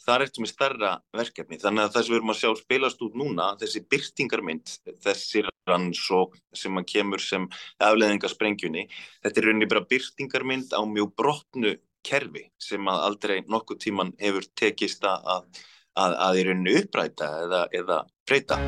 það 0.05 0.15
er 0.15 0.25
eftir 0.27 0.45
með 0.45 0.53
starra 0.53 0.91
verkefni 1.17 1.59
þannig 1.63 1.85
að 1.85 1.95
það 1.95 2.05
sem 2.05 2.13
við 2.13 2.19
erum 2.19 2.33
að 2.35 2.41
sjá 2.41 2.51
spilast 2.61 3.05
út 3.07 3.17
núna 3.19 3.47
þessi 3.61 3.83
byrtingarmynd, 3.95 4.75
þessi 5.05 5.45
rannsók 5.71 6.37
sem 6.57 6.81
að 6.81 6.89
kemur 6.93 7.25
sem 7.25 7.49
afleðingarsprengjunni, 7.89 8.87
þetta 9.25 9.41
er 9.41 9.49
rauninni 9.49 9.71
bara 9.71 9.87
byrtingarmynd 9.95 10.77
á 10.77 10.81
mjög 10.89 11.15
brotnu 11.17 11.75
kerfi 12.05 12.47
sem 12.61 12.93
að 12.93 13.07
aldrei 13.09 13.39
nokkuð 13.49 13.81
tíman 13.87 14.13
hefur 14.21 14.49
tekist 14.61 15.09
að, 15.09 15.49
að, 15.97 16.21
að 16.29 16.41
í 16.43 16.47
rauninni 16.51 16.79
uppræta 16.83 17.33
eða, 17.47 17.67
eða 17.73 18.05
breyta. 18.29 18.61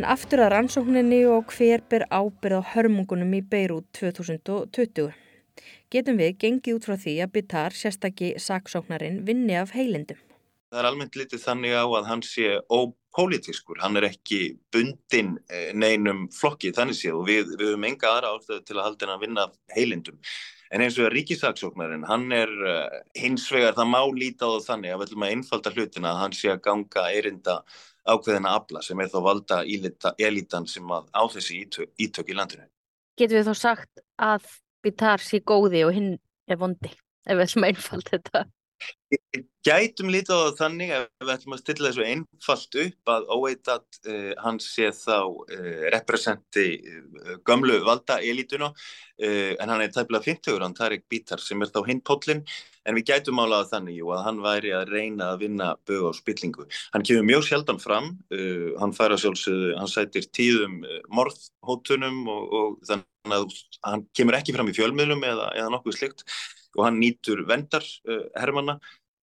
En 0.00 0.06
aftur 0.08 0.40
að 0.40 0.54
rannsókninni 0.54 1.18
og 1.28 1.50
hver 1.52 1.82
ber 1.92 2.06
ábyrð 2.08 2.62
á 2.64 2.72
hörmungunum 2.72 3.34
í 3.36 3.42
Beirut 3.44 3.84
2020. 3.98 5.10
Getum 5.92 6.16
við 6.16 6.38
gengið 6.40 6.78
út 6.78 6.86
frá 6.88 6.94
því 7.02 7.12
að 7.20 7.34
Bitar, 7.34 7.76
sérstakki 7.76 8.30
saksóknarinn, 8.40 9.18
vinni 9.28 9.58
af 9.60 9.74
heilindum. 9.76 10.16
Það 10.72 10.80
er 10.80 10.88
almennt 10.88 11.18
litið 11.20 11.42
þannig 11.44 11.76
á 11.76 11.84
að 11.84 12.08
hann 12.08 12.24
sé 12.24 12.48
ópolítiskur, 12.72 13.82
hann 13.84 14.00
er 14.00 14.08
ekki 14.08 14.40
bundin 14.72 15.34
eh, 15.52 15.74
neinum 15.76 16.30
flokki 16.32 16.72
þannig 16.72 16.96
séð 16.96 17.20
og 17.20 17.28
við, 17.28 17.52
höfum 17.60 17.84
enga 17.90 18.14
aðra 18.14 18.32
ástæðu 18.38 18.64
til 18.70 18.78
að 18.78 18.86
halda 18.86 19.04
hann 19.04 19.16
að 19.18 19.26
vinna 19.26 19.46
heilindum. 19.76 20.16
En 20.70 20.84
eins 20.84 20.96
og 21.02 21.10
ríkisaksóknarinn, 21.10 22.04
hann 22.06 22.28
er 22.34 22.50
uh, 22.62 22.98
hins 23.18 23.48
vegar, 23.50 23.74
það 23.74 23.88
má 23.90 24.00
líta 24.14 24.46
á 24.46 24.54
þannig 24.62 24.92
að 24.92 25.00
við 25.00 25.08
ætlum 25.08 25.24
að 25.26 25.32
einfalda 25.34 25.72
hlutina 25.74 26.12
að 26.12 26.20
hann 26.20 26.36
sé 26.38 26.52
að 26.52 26.60
ganga 26.66 27.06
erinda 27.10 27.56
ákveðina 28.06 28.52
afla 28.54 28.82
sem 28.86 29.02
er 29.02 29.10
þá 29.10 29.18
valda 29.26 29.58
elitan 30.28 30.68
sem 30.70 30.94
að 30.94 31.10
á 31.10 31.22
þessi 31.34 31.58
ítök, 31.64 31.90
ítök 31.98 32.30
í 32.30 32.38
landinu. 32.38 32.68
Getur 33.18 33.40
við 33.40 33.50
þá 33.50 33.62
sagt 33.64 34.04
að 34.16 34.46
Bitar 34.80 35.20
sé 35.20 35.42
góði 35.44 35.82
og 35.84 35.92
hinn 35.92 36.14
er 36.48 36.56
vondi, 36.60 36.88
ef 37.26 37.34
við 37.36 37.44
ætlum 37.48 37.66
að 37.66 37.74
einfalda 37.74 38.14
þetta? 38.14 38.44
Gætum 39.30 40.08
lítið 40.10 40.32
á 40.34 40.40
það 40.40 40.56
þannig 40.58 40.90
að 40.96 41.02
við 41.20 41.30
ætlum 41.34 41.54
að 41.54 41.60
stilla 41.60 41.90
þessu 41.90 42.04
einfalt 42.08 42.76
upp 42.82 43.10
að 43.12 43.26
óveitat 43.30 43.98
uh, 44.00 44.14
eh, 44.14 44.30
hans 44.42 44.66
sé 44.72 44.88
þá 44.96 45.18
uh, 45.20 45.82
representi 45.94 46.64
uh, 46.80 47.34
gömlu 47.46 47.76
valda 47.86 48.18
elítuna 48.24 48.72
en 49.20 49.68
hann 49.68 49.82
er 49.84 49.90
tæmlega 49.92 50.24
50, 50.24 50.62
hann 50.64 50.72
Tarik 50.72 51.02
Bítar 51.12 51.42
sem 51.44 51.60
er 51.60 51.68
þá 51.68 51.82
hinn 51.84 51.98
pollin 52.00 52.38
en 52.88 52.96
við 52.96 53.10
gætum 53.10 53.42
álaða 53.42 53.66
þannig 53.74 53.98
jú, 53.98 54.06
að 54.16 54.22
hann 54.24 54.38
væri 54.40 54.70
að 54.72 54.94
reyna 54.94 55.26
að 55.34 55.42
vinna 55.42 55.66
bög 55.84 56.06
á 56.08 56.12
spillingu. 56.16 56.64
Hann 56.94 57.04
kemur 57.04 57.26
mjög 57.28 57.44
sjaldan 57.50 57.82
fram, 57.82 58.08
hann 58.80 58.94
færa 58.96 59.18
sjálfsögðu, 59.20 59.74
hann 59.76 59.92
sætir 59.92 60.24
tíðum 60.32 60.78
morðhóttunum 61.12 62.22
og, 62.32 62.56
og 62.62 62.80
þannig 62.88 63.36
að 63.36 63.60
hann 63.90 64.06
kemur 64.16 64.40
ekki 64.40 64.56
fram 64.56 64.72
í 64.72 64.76
fjölmiðlum 64.80 65.28
eða, 65.34 65.50
eða 65.60 65.74
nokkuð 65.76 65.98
slikt 65.98 66.24
og 66.78 66.86
hann 66.86 66.96
nýtur 67.02 67.44
vendar 67.50 67.84
hermanna 68.40 68.78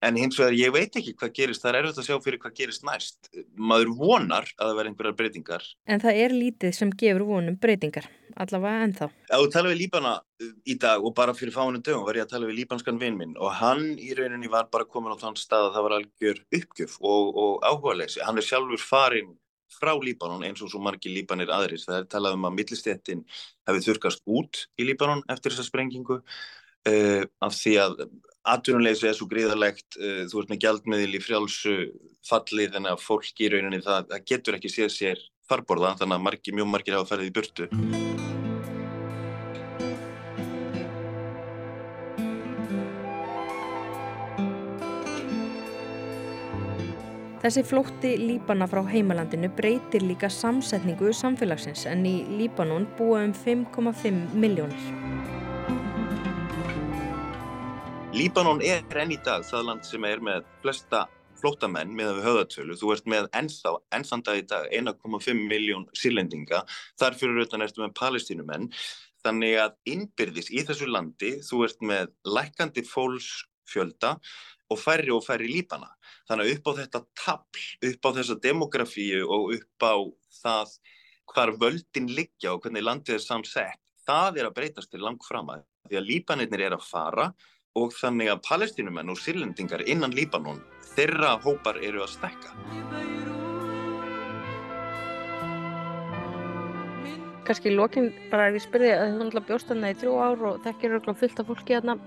En 0.06 0.18
hins 0.20 0.38
vegar 0.38 0.54
ég 0.54 0.74
veit 0.76 0.98
ekki 1.00 1.16
hvað 1.18 1.32
gerist, 1.34 1.64
það 1.64 1.72
er 1.72 1.78
erfitt 1.80 2.00
að 2.02 2.06
sjá 2.06 2.18
fyrir 2.22 2.42
hvað 2.42 2.58
gerist 2.60 2.84
næst. 2.86 3.30
Maður 3.58 3.94
vonar 3.98 4.46
að 4.54 4.68
það 4.68 4.76
verði 4.78 4.92
einhverjar 4.92 5.16
breytingar. 5.22 5.64
En 5.90 6.04
það 6.04 6.20
er 6.26 6.36
lítið 6.38 6.76
sem 6.78 6.92
gefur 7.02 7.26
vonum 7.26 7.58
breytingar, 7.64 8.06
allavega 8.38 8.84
ennþá. 8.86 9.08
Ef 9.26 9.42
þú 9.42 9.48
tala 9.56 9.72
við 9.72 9.82
Líbana 9.82 10.12
uh, 10.22 10.52
í 10.70 10.78
dag 10.84 11.02
og 11.02 11.16
bara 11.18 11.34
fyrir 11.38 11.56
fáinu 11.56 11.82
dögum 11.82 12.06
var 12.06 12.20
ég 12.20 12.28
að 12.28 12.36
tala 12.36 12.50
við 12.52 12.60
líbanskan 12.60 13.02
vinn 13.02 13.18
minn 13.18 13.34
og 13.42 13.58
hann 13.58 13.88
í 13.98 14.12
rauninni 14.20 14.52
var 14.54 14.70
bara 14.74 14.86
komin 14.86 15.18
á 15.18 15.22
þann 15.24 15.40
stað 15.42 15.72
að 15.72 15.80
það 15.80 15.88
var 15.88 15.98
algjör 15.98 16.44
uppgjöf 16.60 16.96
og, 17.02 17.34
og 17.34 17.66
áhugaðleysi. 17.66 18.22
Hann 18.28 18.38
er 18.38 18.46
sjálfur 18.46 18.84
farin 18.84 19.34
frá 19.74 19.96
Líbanon 19.98 20.46
eins 20.46 20.62
og 20.62 20.70
svo 20.72 20.80
margi 20.84 21.10
Líbanir 21.12 21.50
aðris. 21.54 21.88
Það 21.90 22.04
er 22.04 22.08
talað 22.14 22.38
um 22.38 22.46
að 22.48 22.56
millistéttin 22.60 23.26
hefði 23.68 23.84
þurkast 23.90 24.24
út 24.30 24.64
í 24.78 24.88
Líbanon 24.88 25.26
eftir 25.34 25.54
þessa 25.54 25.68
sprengingu 25.68 26.22
uh, 26.88 27.24
af 27.44 27.56
því 27.58 27.76
að 27.84 28.04
atvinnuleysi 28.48 29.10
er 29.10 29.18
svo 29.18 29.28
gríðarlegt, 29.32 30.00
uh, 30.00 30.24
þú 30.32 30.44
ert 30.44 30.54
með 30.54 30.62
gjaldmiðil 30.66 31.18
í 31.18 31.24
frjálsu 31.24 31.78
falli 32.28 32.70
þannig 32.72 32.96
að 32.96 33.04
fólk 33.06 33.44
í 33.44 33.52
rauninni 33.54 33.84
það, 33.84 34.12
það 34.12 34.30
getur 34.34 34.60
ekki 34.60 34.74
séð 34.74 34.94
sér 34.96 35.26
farborða 35.48 35.96
þannig 36.02 36.20
að 36.20 36.28
margi, 36.28 36.56
mjög 36.56 36.72
margir 36.74 36.98
hafa 36.98 37.14
ferðið 37.14 37.32
í 37.32 37.36
burtu. 37.38 37.70
Þessi 47.48 47.62
flótti 47.64 48.10
Líbana 48.20 48.66
frá 48.68 48.82
heimalandinu 48.90 49.48
breytir 49.56 50.04
líka 50.04 50.28
samsetningu 50.28 51.14
samfélagsins 51.16 51.86
en 51.88 52.04
í 52.10 52.18
Líbanon 52.42 52.90
búa 52.98 53.22
um 53.24 53.32
5,5 53.32 54.34
miljónir. 54.36 55.37
Líbanon 58.18 58.64
er 58.66 58.82
enn 58.98 59.12
í 59.14 59.18
dag 59.22 59.44
það 59.46 59.66
land 59.68 59.84
sem 59.86 60.06
er 60.08 60.22
með 60.26 60.46
flesta 60.64 61.04
flótamenn 61.38 61.92
með 61.94 62.24
höðatölu. 62.24 62.74
Þú 62.80 62.94
ert 62.96 63.10
með 63.14 63.26
ennþá, 63.38 63.74
ennþann 63.94 64.24
dag 64.26 64.40
í 64.40 64.46
dag 64.50 64.64
1,5 64.74 65.42
miljón 65.52 65.84
sírlendinga. 65.94 66.64
Þar 66.98 67.18
fyrir 67.20 67.36
auðvitað 67.38 67.66
ertu 67.68 67.84
með 67.84 67.92
palestínumenn. 68.00 68.66
Þannig 69.22 69.54
að 69.62 69.76
innbyrðis 69.94 70.50
í 70.50 70.64
þessu 70.66 70.88
landi 70.90 71.36
þú 71.46 71.60
ert 71.68 71.84
með 71.92 72.10
lækandi 72.26 72.84
fólksfjölda 72.90 74.16
og 74.74 74.82
færri 74.82 75.14
og 75.14 75.22
færri 75.28 75.52
líbana. 75.52 75.92
Þannig 76.32 76.48
að 76.48 76.54
upp 76.56 76.72
á 76.74 76.78
þetta 76.80 77.02
tapl, 77.22 77.68
upp 77.92 78.10
á 78.10 78.10
þessa 78.16 78.40
demografíu 78.48 79.28
og 79.28 79.54
upp 79.60 79.86
á 79.86 79.96
það 80.40 80.74
hvar 81.36 81.54
völdin 81.62 82.10
liggja 82.18 82.56
og 82.56 82.66
hvernig 82.66 82.88
landið 82.88 83.20
er 83.20 83.22
samsett, 83.28 83.84
það 84.08 84.42
er 84.42 84.50
að 84.50 84.58
breytast 84.58 84.90
til 84.90 85.04
langt 85.06 85.28
fram 85.28 85.54
að 85.54 85.68
því 85.88 86.00
að 86.00 86.10
líbanirnir 86.10 86.66
er 86.66 86.76
að 86.80 86.88
fara 86.88 87.28
og 87.28 87.57
þannig 87.94 88.32
að 88.32 88.44
palestínumenn 88.48 89.12
og 89.14 89.20
sírlendingar 89.22 89.84
innan 89.90 90.16
Líbanon, 90.18 90.60
þeirra 90.96 91.36
hópar 91.44 91.80
eru 91.86 92.04
að 92.06 92.14
stekka. 92.16 92.54
Kanski 97.48 97.72
í 97.72 97.76
lókinn 97.78 98.10
bara 98.32 98.50
ef 98.50 98.58
ég 98.58 98.66
spyrði 98.66 98.90
að 98.96 99.14
náttúrulega 99.16 99.48
bjóst 99.48 99.70
þarna 99.72 99.92
í 99.94 100.00
þrjú 100.02 100.16
ár 100.20 100.48
og 100.50 100.58
þekkir 100.66 100.98
örgulega 100.98 101.22
fullt 101.22 101.44
af 101.44 101.52
fólki 101.52 101.78
þarna. 101.78 101.98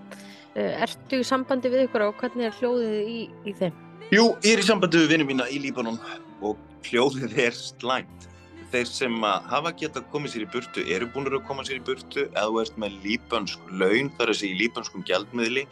Eh, 0.54 0.82
ertu 0.84 1.20
í 1.22 1.26
sambandi 1.26 1.72
við 1.72 1.86
ykkur 1.86 2.08
og 2.08 2.18
hvernig 2.20 2.50
er 2.50 2.58
hljóðið 2.58 2.98
í, 3.00 3.20
í 3.46 3.54
þeim? 3.60 3.78
Jú, 4.10 4.24
ég 4.42 4.56
er 4.56 4.64
í 4.64 4.66
sambandi 4.66 5.04
við 5.04 5.14
vinnum 5.14 5.30
mína 5.30 5.46
í 5.48 5.62
Líbanon 5.62 6.00
og 6.42 6.58
hljóðið 6.90 7.38
er 7.46 7.56
slæmt 7.56 8.29
þeir 8.72 8.90
sem 8.90 9.22
hafa 9.22 9.72
geta 9.78 10.02
komið 10.12 10.34
sér 10.34 10.44
í 10.46 10.50
burtu 10.54 10.84
eru 10.96 11.08
búin 11.14 11.30
að 11.30 11.40
koma 11.48 11.64
sér 11.66 11.80
í 11.80 11.86
burtu 11.86 12.26
eða 12.28 12.48
þú 12.48 12.60
ert 12.64 12.76
með 12.84 13.00
líbansk 13.06 13.72
laun 13.72 14.12
þar 14.18 14.32
að 14.32 14.40
segja 14.40 14.54
í 14.56 14.60
líbanskum 14.64 15.06
gjaldmiðli 15.08 15.66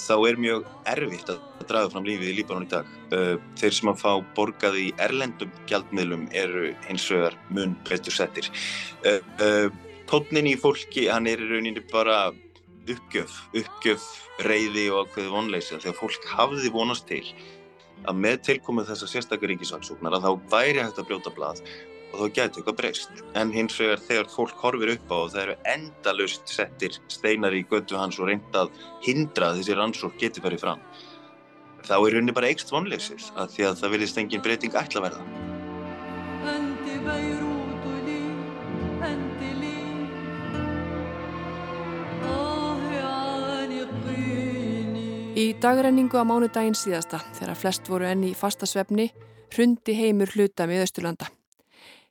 þá 0.00 0.14
er 0.28 0.38
mjög 0.40 0.64
erfitt 0.90 1.30
að 1.30 1.40
draga 1.68 1.90
fram 1.92 2.06
lífið 2.06 2.30
í 2.32 2.36
Líbanon 2.40 2.66
í 2.66 2.70
dag. 2.72 2.88
Þeir 3.60 3.76
sem 3.78 3.90
að 3.92 4.00
fá 4.02 4.10
borgað 4.36 4.78
í 4.80 4.86
erlendum 5.02 5.52
gjaldmiðlum 5.70 6.26
eru 6.36 6.72
eins 6.90 7.06
og 7.14 7.28
er 7.30 7.36
mun 7.54 7.76
betur 7.88 8.14
settir. 8.14 8.50
Tónnin 10.10 10.50
í 10.50 10.56
fólki, 10.60 11.06
hann 11.08 11.28
er 11.30 11.40
í 11.40 11.48
rauninni 11.48 11.84
bara 11.92 12.32
uppgjöf, 12.90 13.38
uppgjöf, 13.56 14.04
reyði 14.44 14.90
og 14.92 15.06
ákveði 15.06 15.32
vonleysi 15.32 15.78
þegar 15.78 16.00
fólk 16.02 16.30
hafði 16.34 16.72
vonast 16.74 17.06
til 17.08 17.24
að 18.04 18.18
með 18.20 18.42
tilkomið 18.50 18.90
þessa 18.90 19.08
sérstakar 19.08 19.48
ríkisaksóknar 19.54 20.18
að 20.18 20.26
þá 20.26 20.50
væri 20.52 20.82
hægt 20.82 20.98
að 21.00 21.06
brjóta 21.08 21.32
blað 21.32 21.62
og 22.14 22.20
þá 22.20 22.36
getur 22.38 22.62
eitthvað 22.62 22.78
breyst. 22.78 23.22
En 23.38 23.50
hins 23.54 23.78
vegar 23.80 24.02
þegar 24.06 24.30
fólk 24.30 24.60
horfir 24.62 24.94
upp 24.94 25.10
á 25.10 25.16
og 25.16 25.32
það 25.32 25.42
eru 25.44 25.56
endalust 25.74 26.52
settir 26.54 26.98
steinar 27.10 27.56
í 27.56 27.64
götu 27.70 27.98
hans 27.98 28.20
og 28.20 28.30
reyndað 28.30 28.70
hindra 29.04 29.50
að 29.50 29.60
þessi 29.60 29.78
rannsók 29.78 30.16
getur 30.20 30.46
farið 30.46 30.64
fram, 30.64 30.84
þá 31.84 31.96
er 31.98 32.20
henni 32.20 32.36
bara 32.36 32.52
eikst 32.52 32.72
vonleysið 32.72 33.32
að 33.34 33.50
því 33.56 33.68
að 33.70 33.82
það 33.82 33.96
vilist 33.96 34.22
engin 34.22 34.46
breyting 34.46 34.78
ætla 34.78 35.02
að 35.02 35.10
verða. 35.10 35.52
Í 45.34 45.48
dagrenningu 45.58 46.14
á 46.14 46.22
mánudaginn 46.22 46.76
síðasta, 46.78 47.18
þegar 47.34 47.58
flest 47.58 47.88
voru 47.90 48.06
enni 48.06 48.30
í 48.30 48.36
fasta 48.38 48.68
svefni, 48.70 49.08
hrundi 49.50 49.96
heimur 49.98 50.30
hluta 50.30 50.68
með 50.70 50.86
Östurlanda. 50.86 51.33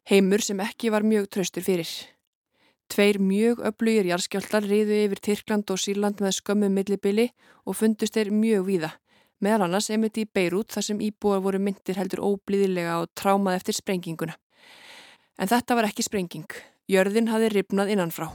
Heimur 0.04 0.42
sem 0.44 0.60
ekki 0.60 0.90
var 0.92 1.06
mjög 1.08 1.30
tröstur 1.32 1.64
fyrir. 1.64 1.88
Tveir 2.92 3.22
mjög 3.24 3.62
öflugir 3.64 4.10
jarðskjáltar 4.10 4.66
riðu 4.68 4.98
yfir 5.06 5.22
Tyrkland 5.24 5.72
og 5.72 5.80
Sýrland 5.80 6.20
með 6.20 6.36
skömmu 6.42 6.68
millibili 6.68 7.30
og 7.64 7.78
fundust 7.80 8.18
þeir 8.18 8.34
mjög 8.36 8.66
víða. 8.68 8.92
Meðal 9.40 9.70
annars 9.70 9.88
einmitt 9.88 10.20
í 10.20 10.28
Beirut 10.28 10.76
þar 10.76 10.88
sem 10.90 11.00
íbúar 11.00 11.40
voru 11.46 11.64
myndir 11.64 11.96
heldur 11.96 12.20
óblíðilega 12.20 13.00
og 13.00 13.14
trámað 13.16 13.62
eftir 13.62 13.80
sprenginguna. 13.80 14.36
En 15.40 15.48
þetta 15.48 15.80
var 15.80 15.88
ekki 15.88 16.04
sprenging. 16.04 16.52
Jörðin 16.92 17.32
hafi 17.32 17.54
ripnað 17.56 17.96
innanfrá. 17.96 18.28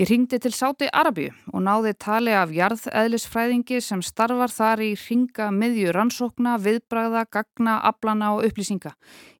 Ég 0.00 0.08
ringdi 0.08 0.38
til 0.40 0.54
Sáti 0.56 0.86
Arabíu 0.88 1.34
og 1.52 1.60
náði 1.66 1.90
tali 2.00 2.32
af 2.32 2.48
jarðeðlisfræðingi 2.56 3.76
sem 3.84 4.00
starfar 4.00 4.48
þar 4.48 4.80
í 4.86 4.94
ringa 4.96 5.50
miðju 5.52 5.92
rannsókna, 5.92 6.54
viðbræða, 6.64 7.26
gagna, 7.28 7.74
ablana 7.84 8.30
og 8.32 8.46
upplýsinga 8.48 8.94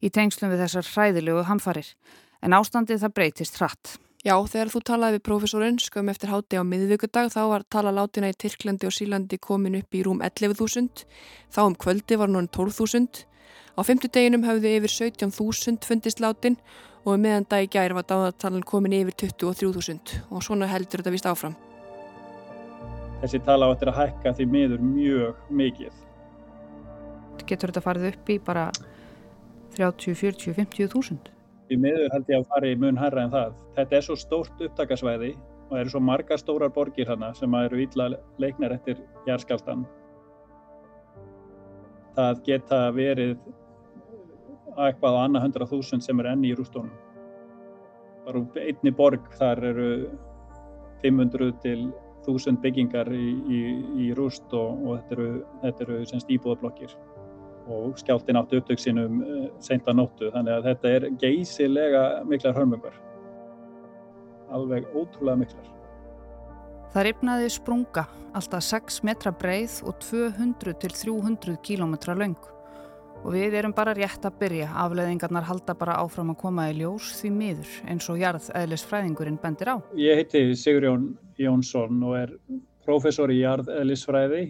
í 0.05 0.11
tengslum 0.13 0.53
við 0.53 0.67
þessar 0.67 0.91
hræðilegu 0.91 1.47
hamfarir. 1.49 1.89
En 2.45 2.53
ástandið 2.53 3.01
það 3.01 3.15
breytist 3.17 3.57
hratt. 3.63 3.95
Já, 4.29 4.37
þegar 4.45 4.75
þú 4.75 4.85
talaði 4.93 5.17
við 5.17 5.27
profesorinn 5.31 5.81
skömm 5.81 6.13
eftir 6.13 6.35
háti 6.35 6.61
á 6.61 6.69
miðvíkudag 6.69 7.33
þá 7.33 7.43
var 7.49 7.65
tala 7.73 7.97
látina 7.97 8.29
í 8.29 8.37
Tyrklandi 8.37 8.93
og 8.93 8.93
Sílandi 8.93 9.41
komin 9.41 9.81
upp 9.81 9.97
í 9.97 10.05
rúm 10.05 10.21
11.000, 10.21 11.09
þá 11.49 11.61
um 11.65 11.81
kvöldi 11.81 12.21
var 12.21 12.29
núna 12.29 12.53
12.000, 12.53 13.25
á 13.73 13.81
femtudeginum 13.89 14.45
hafðu 14.45 14.77
yfir 14.77 14.99
17.000 15.17 15.89
fundist 15.89 16.21
látin 16.21 16.61
og 16.61 16.92
meðan 17.05 17.47
dag 17.51 17.65
í 17.67 17.71
gær 17.73 17.95
var 17.97 18.07
dáðatalan 18.07 18.63
komin 18.67 18.95
yfir 18.95 19.17
23.000 19.27 20.23
og 20.31 20.45
svona 20.47 20.69
heldur 20.71 21.03
þetta 21.03 21.15
vist 21.15 21.27
áfram. 21.27 21.57
Þessi 23.23 23.39
tala 23.47 23.69
áttir 23.71 23.91
að 23.91 23.99
hækka 24.01 24.33
því 24.39 24.47
miður 24.51 24.83
mjög 24.83 25.43
mikið. 25.51 26.01
Getur 27.47 27.71
þetta 27.71 27.83
farið 27.85 28.09
upp 28.13 28.31
í 28.31 28.39
bara 28.43 28.69
30, 29.77 30.15
40, 30.19 30.55
50.000? 30.59 31.33
Í 31.73 31.79
miður 31.81 32.11
held 32.13 32.31
ég 32.31 32.43
að 32.43 32.49
fara 32.51 32.71
í 32.71 32.77
mun 32.79 32.99
herra 33.01 33.25
en 33.25 33.33
það. 33.33 33.57
Þetta 33.79 33.99
er 33.99 34.07
svo 34.07 34.17
stórt 34.19 34.63
upptakasvæði 34.67 35.33
og 35.71 35.79
eru 35.81 35.93
svo 35.95 36.03
margar 36.05 36.41
stórar 36.41 36.73
borgir 36.75 37.09
hana 37.09 37.33
sem 37.35 37.55
eru 37.57 37.81
ítla 37.81 38.11
leiknar 38.43 38.75
eftir 38.77 39.01
jæðskjáltan. 39.27 39.87
Það 42.17 42.43
geta 42.47 42.81
verið 42.93 43.39
eitthvað 44.77 45.19
á 45.19 45.21
annað 45.25 45.47
hundra 45.47 45.69
þúsund 45.71 46.05
sem 46.05 46.21
er 46.23 46.31
enni 46.33 46.53
í 46.53 46.57
rústónum. 46.59 46.93
Bara 48.27 48.43
einni 48.63 48.93
borg 48.95 49.27
þar 49.39 49.65
eru 49.73 49.89
500 51.03 51.53
til 51.65 51.91
1000 52.27 52.61
byggingar 52.63 53.11
í, 53.15 53.29
í, 53.51 53.61
í 54.07 54.11
rúst 54.15 54.53
og, 54.55 54.79
og 54.87 55.01
þetta 55.01 55.17
eru, 55.17 55.31
þetta 55.65 55.85
eru 55.87 55.99
semst 56.07 56.31
íbúðablokkir. 56.31 56.95
Og 57.73 57.99
skjáltin 57.99 58.39
áttu 58.39 58.59
upptöksinum 58.59 59.21
eh, 59.23 59.45
seinta 59.63 59.95
nóttu 59.95 60.31
þannig 60.35 60.55
að 60.55 60.69
þetta 60.71 60.95
er 60.97 61.09
geysilega 61.23 62.05
miklar 62.31 62.57
hörmungar. 62.59 62.97
Alveg 64.55 64.87
ótrúlega 64.95 65.43
miklar. 65.43 65.69
Það 66.93 67.07
ripnaði 67.09 67.53
sprunga 67.55 68.07
alltaf 68.37 68.67
6 68.69 69.03
metra 69.09 69.33
breið 69.35 69.79
og 69.89 69.97
200 70.05 70.77
til 70.83 70.93
300 70.93 71.57
kílometra 71.65 72.17
laung 72.19 72.37
og 73.23 73.31
við 73.37 73.55
erum 73.61 73.75
bara 73.75 73.95
rétt 73.95 74.25
að 74.27 74.39
byrja 74.41 74.69
afleðingarnar 74.83 75.47
halda 75.47 75.75
bara 75.79 76.01
áfram 76.03 76.33
að 76.33 76.41
koma 76.43 76.67
í 76.71 76.77
ljós 76.81 77.13
því 77.21 77.31
miður 77.37 77.73
eins 77.93 78.09
og 78.11 78.19
jarðeðlisfræðingurinn 78.23 79.39
bendir 79.43 79.71
á. 79.73 79.77
Ég 79.95 80.19
heiti 80.19 80.43
Sigurjón 80.59 81.13
Jónsson 81.39 82.03
og 82.03 82.17
er 82.19 82.35
professor 82.87 83.31
í 83.31 83.41
jarðeðlisfræði 83.43 84.43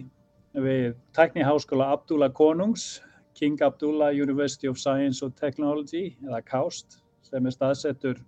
við 0.63 0.97
Tekniháskóla 1.17 1.91
Abdullah 1.93 2.33
Konungs, 2.33 3.01
King 3.37 3.61
Abdullah 3.61 4.13
University 4.13 4.67
of 4.69 4.77
Science 4.81 5.25
and 5.25 5.37
Technology, 5.37 6.17
eða 6.25 6.41
KAUST, 6.45 6.99
sem 7.25 7.45
er 7.45 7.55
staðsettur 7.55 8.19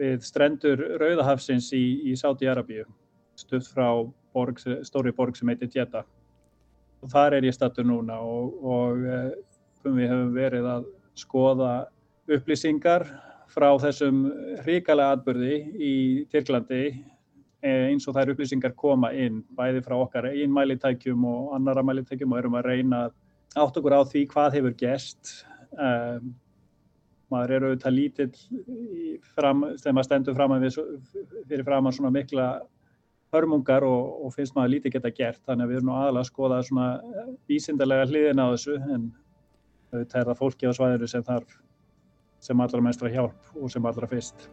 við 0.00 0.24
strendur 0.26 0.80
Rauðahafsins 1.02 1.70
í, 1.76 1.84
í 2.10 2.16
Sáti-Arabíu, 2.18 2.86
stutt 3.38 3.68
frá 3.70 3.90
borg, 4.34 4.58
stóri 4.86 5.12
borg 5.14 5.38
sem 5.38 5.50
heitir. 5.50 6.02
Og 7.00 7.08
þar 7.08 7.38
er 7.38 7.46
ég 7.48 7.54
stattur 7.56 7.86
núna 7.88 8.18
og, 8.20 8.58
og 8.60 9.06
eh, 9.84 9.94
við 9.96 10.12
höfum 10.12 10.34
verið 10.36 10.68
að 10.74 10.90
skoða 11.18 11.72
upplýsingar 12.30 13.08
frá 13.50 13.70
þessum 13.82 14.26
hrikalega 14.62 15.16
atbyrði 15.16 15.56
í 15.74 15.94
Tyrklandi 16.30 16.84
Eh, 17.60 17.90
eins 17.90 18.06
og 18.08 18.14
þær 18.16 18.30
upplýsingar 18.32 18.72
koma 18.72 19.10
inn 19.12 19.42
bæði 19.52 19.82
frá 19.84 19.92
okkar 20.00 20.30
einn 20.30 20.52
mælitækjum 20.56 21.26
og 21.28 21.50
annara 21.58 21.82
mælitækjum 21.84 22.32
og 22.32 22.38
erum 22.38 22.54
að 22.56 22.68
reyna 22.70 23.00
átt 23.52 23.76
okkur 23.76 23.92
á 23.92 24.08
því 24.08 24.22
hvað 24.30 24.54
hefur 24.56 24.76
gest 24.80 25.32
um, 25.76 26.30
maður 27.28 27.52
eru 27.58 27.68
auðvitað 27.68 27.94
lítill 27.98 28.30
fram, 29.34 29.66
þegar 29.76 29.96
maður 29.98 30.08
stendur 30.08 30.38
fram 30.38 30.54
við, 30.62 30.78
fyrir 31.50 31.66
fram 31.68 31.90
að 31.90 31.96
svona 31.98 32.14
mikla 32.14 32.46
hörmungar 33.36 33.84
og, 33.84 34.08
og 34.24 34.32
finnst 34.38 34.56
maður 34.56 34.78
lítið 34.78 34.96
geta 34.96 35.12
gert. 35.20 35.44
Þannig 35.44 35.66
að 35.66 35.74
við 35.74 35.80
erum 35.82 35.90
nú 35.90 35.98
aðalega 35.98 36.24
að 36.24 36.30
skoða 36.30 36.62
svona 36.64 36.88
vísindarlega 37.50 38.08
hliðin 38.08 38.40
á 38.40 38.46
þessu 38.54 38.78
en 38.80 39.04
auðvitað 39.92 40.20
er 40.22 40.30
það 40.30 40.40
fólki 40.40 40.70
á 40.70 40.72
svæðinu 40.76 41.10
sem 41.10 41.26
þarf 41.26 41.60
sem 42.40 42.64
allra 42.64 42.82
mestra 42.84 43.12
hjálp 43.12 43.54
og 43.60 43.70
sem 43.72 43.86
allra 43.86 44.08
fyrst 44.10 44.48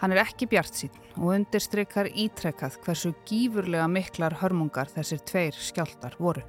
Hann 0.00 0.14
er 0.14 0.22
ekki 0.22 0.46
bjart 0.48 0.78
sín 0.78 0.94
og 1.18 1.34
undirstrykkar 1.34 2.08
ítrekkað 2.16 2.78
hversu 2.86 3.10
gífurlega 3.28 3.84
miklar 3.92 4.38
hörmungar 4.40 4.88
þessir 4.88 5.20
tveir 5.28 5.58
skjáltar 5.60 6.16
voru. 6.16 6.40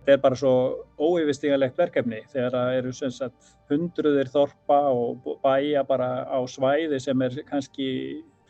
Þetta 0.00 0.16
er 0.16 0.22
bara 0.24 0.38
svo 0.40 0.52
óyfirstíganlegt 0.98 1.78
verkefni 1.78 2.24
þegar 2.32 2.56
það 2.56 2.78
eru 2.80 2.94
sagt, 2.98 3.52
hundruðir 3.70 4.32
þorpa 4.32 4.80
og 4.90 5.28
bæja 5.44 5.84
bara 5.86 6.08
á 6.26 6.42
svæði 6.50 6.98
sem 7.04 7.22
er 7.22 7.38
kannski 7.46 7.86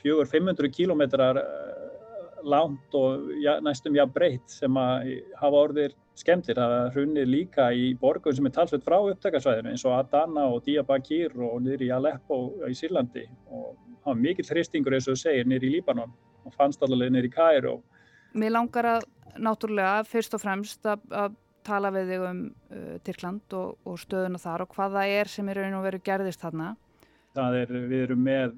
400-500 0.00 0.72
kílometrar 0.72 1.42
eh, 1.42 2.40
langt 2.48 2.96
og 2.96 3.28
næstum 3.60 4.00
já 4.00 4.06
breytt 4.08 4.48
sem 4.48 4.80
að 4.80 5.10
hafa 5.42 5.64
orðir 5.66 5.98
skemmtir. 6.20 6.58
Það 6.58 6.94
hrunir 6.94 7.28
líka 7.28 7.70
í 7.72 7.92
borgum 8.00 8.34
sem 8.36 8.48
er 8.48 8.54
talsveit 8.56 8.86
frá 8.86 8.98
upptakarsvæðinu 9.00 9.72
eins 9.72 9.84
og 9.88 9.96
Adana 9.98 10.46
og 10.50 10.64
Diyarbakir 10.66 11.36
og 11.36 11.60
niður 11.64 11.86
í 11.86 11.92
Aleppo 11.96 12.40
í 12.68 12.76
Sýrlandi 12.76 13.26
og 13.50 13.76
það 14.00 14.10
var 14.12 14.20
mikill 14.24 14.50
hristingur 14.50 14.96
eins 14.96 15.08
og 15.08 15.16
þú 15.16 15.22
segir 15.24 15.48
nýri 15.48 15.70
í 15.70 15.74
Líbanon 15.76 16.12
og 16.46 16.56
fannst 16.56 16.82
allavega 16.82 17.16
nýri 17.16 17.30
í 17.30 17.34
Kæró. 17.34 17.78
Mér 18.38 18.54
langar 18.54 18.88
að 18.96 19.08
náttúrulega 19.40 20.04
fyrst 20.08 20.34
og 20.36 20.42
fremst 20.42 20.86
að, 20.86 21.02
að 21.10 21.36
tala 21.66 21.90
við 21.94 22.14
þig 22.14 22.26
um 22.26 22.42
uh, 22.48 22.94
Tyrkland 23.06 23.56
og, 23.58 23.76
og 23.84 23.98
stöðuna 24.00 24.40
þar 24.40 24.64
og 24.64 24.74
hvað 24.74 24.96
það 24.98 25.16
er 25.20 25.30
sem 25.32 25.50
er 25.50 25.60
raun 25.60 25.78
og 25.78 25.86
veru 25.86 26.02
gerðist 26.04 26.44
þarna. 26.44 26.74
Það 27.36 27.58
er, 27.60 27.74
við 27.90 28.04
erum 28.08 28.22
með 28.26 28.54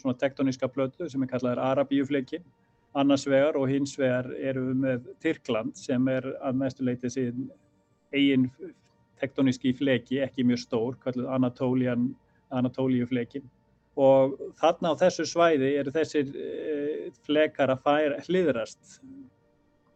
svona 0.00 0.18
tektoníska 0.20 0.68
plötu 0.72 1.08
sem 1.10 1.22
er 1.24 1.30
kallað 1.30 1.60
Arabíufleikin 1.64 2.44
annars 2.98 3.26
vegar 3.28 3.56
og 3.60 3.68
hins 3.70 3.94
vegar 3.98 4.30
erum 4.34 4.70
við 4.72 4.82
með 4.84 5.08
Tyrkland 5.22 5.78
sem 5.78 6.08
er 6.10 6.26
að 6.40 6.58
mestu 6.62 6.86
leitið 6.86 7.14
síðan 7.14 7.48
eigin 8.10 8.50
tektoníski 9.20 9.72
fleki, 9.76 10.20
ekki 10.24 10.46
mjög 10.48 10.64
stór, 10.64 10.96
kallað 11.04 11.30
Anatóliufleikin 12.50 13.44
og 13.98 14.38
þarna 14.60 14.94
á 14.94 15.00
þessu 15.00 15.26
svæði 15.26 15.74
eru 15.80 15.92
þessir 15.94 16.30
e, 16.34 17.10
flekar 17.26 17.72
að 17.74 17.82
færa 17.84 18.20
hliðrast 18.26 19.00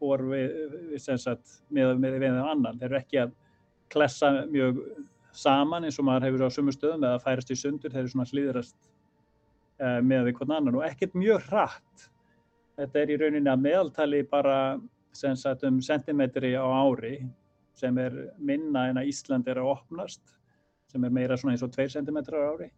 og 0.05 0.25
við, 0.29 0.57
við 0.91 1.05
sagt, 1.23 1.61
með, 1.73 1.95
við 2.03 2.27
annan. 2.27 2.79
Þeir 2.81 2.91
eru 2.91 2.99
ekki 2.99 3.21
að 3.23 3.35
klessa 3.93 4.33
mjög 4.51 4.83
saman 5.35 5.87
eins 5.87 5.99
og 5.99 6.09
maður 6.09 6.29
hefur 6.29 6.47
á 6.47 6.55
sumu 6.57 6.75
stöðum 6.75 7.07
eða 7.07 7.23
færast 7.23 7.53
í 7.55 7.59
sundur, 7.59 7.93
þeir 7.93 8.03
eru 8.03 8.13
svona 8.13 8.29
hliðrast 8.31 8.77
e, 9.79 9.87
með 10.03 10.29
við 10.29 10.37
hvern 10.41 10.57
annan 10.59 10.81
og 10.81 10.87
ekkert 10.89 11.17
mjög 11.19 11.49
hratt. 11.49 12.09
Þetta 12.75 13.01
er 13.01 13.13
í 13.15 13.19
rauninni 13.21 13.51
að 13.51 13.65
meðaltali 13.65 14.23
bara 14.27 14.59
sagt, 15.15 15.63
um 15.65 15.81
sentimetri 15.83 16.55
á 16.59 16.67
ári 16.67 17.19
sem 17.79 17.99
er 17.99 18.15
minna 18.39 18.89
en 18.91 18.99
að 18.99 19.11
Ísland 19.11 19.49
er 19.51 19.61
að 19.63 19.75
opnast 19.75 20.23
sem 20.91 21.05
er 21.05 21.13
meira 21.15 21.37
svona 21.39 21.55
eins 21.55 21.65
og 21.67 21.73
2 21.75 21.89
cm 21.95 22.19
á 22.19 22.51
ári 22.51 22.71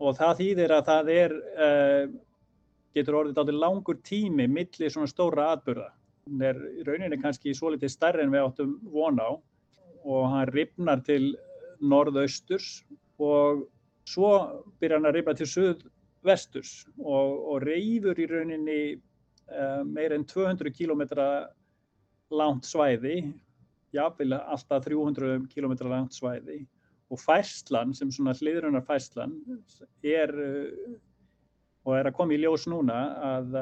og 0.00 0.16
það 0.16 0.38
þýðir 0.40 0.74
að 0.76 0.84
það 0.88 1.10
er, 1.14 1.34
uh, 1.66 2.12
getur 2.96 3.18
orðið 3.20 3.40
átti 3.42 3.56
langur 3.56 3.98
tími 4.04 4.46
millir 4.48 4.92
svona 4.92 5.10
stóra 5.10 5.50
atbyrða. 5.54 5.90
Hún 6.28 6.44
er 6.44 6.60
í 6.80 6.84
rauninni 6.86 7.18
kannski 7.20 7.52
svo 7.56 7.72
litið 7.74 7.92
starri 7.92 8.24
en 8.24 8.32
við 8.32 8.46
áttum 8.46 8.72
von 8.92 9.20
á 9.20 9.30
og 10.00 10.24
hann 10.32 10.48
ripnar 10.48 11.02
til 11.04 11.34
norðausturs 11.80 12.82
og 13.20 13.66
svo 14.08 14.32
byrjar 14.80 15.00
hann 15.00 15.10
að 15.10 15.18
ripna 15.18 15.36
til 15.36 15.48
suðvesturs 15.52 16.72
og, 16.98 17.36
og 17.52 17.62
reyfur 17.64 18.20
í 18.20 18.28
rauninni 18.30 18.80
meir 19.86 20.12
en 20.14 20.24
200 20.28 20.70
km 20.74 21.02
langt 22.30 22.66
svæði, 22.68 23.32
jáfnvel 23.94 24.36
alltaf 24.38 24.84
300 24.86 25.48
km 25.50 25.74
langt 25.90 26.14
svæði. 26.14 26.62
Og 27.10 27.18
fæslan 27.18 27.94
sem 27.96 28.10
svona 28.14 28.36
hliðrunar 28.38 28.84
fæslan 28.86 29.34
er 30.06 30.30
uh, 30.30 30.98
og 31.88 31.96
er 31.96 32.10
að 32.10 32.16
koma 32.16 32.36
í 32.36 32.38
ljós 32.38 32.68
núna 32.70 32.98
að 33.24 33.56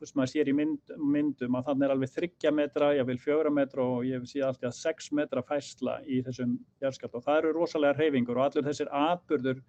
fyrst 0.00 0.14
uh, 0.14 0.18
maður 0.18 0.32
sér 0.32 0.50
í 0.50 0.54
mynd, 0.56 0.94
myndum 0.98 1.58
að 1.58 1.68
þannig 1.68 1.86
er 1.86 1.94
alveg 1.94 2.12
þryggja 2.14 2.52
metra, 2.58 2.90
ég 2.96 3.06
vil 3.06 3.18
fjögra 3.22 3.52
metra 3.54 3.84
og 3.84 4.06
ég 4.08 4.24
sé 4.26 4.42
alltaf 4.42 4.74
sex 4.74 5.12
metra 5.14 5.44
fæsla 5.46 6.00
í 6.08 6.22
þessum 6.26 6.56
járskalt 6.82 7.14
og 7.14 7.26
það 7.28 7.42
eru 7.42 7.52
rosalega 7.60 8.00
reyfingur 8.00 8.40
og 8.40 8.48
allur 8.48 8.66
þessir 8.66 8.90
atbyrður 8.90 9.62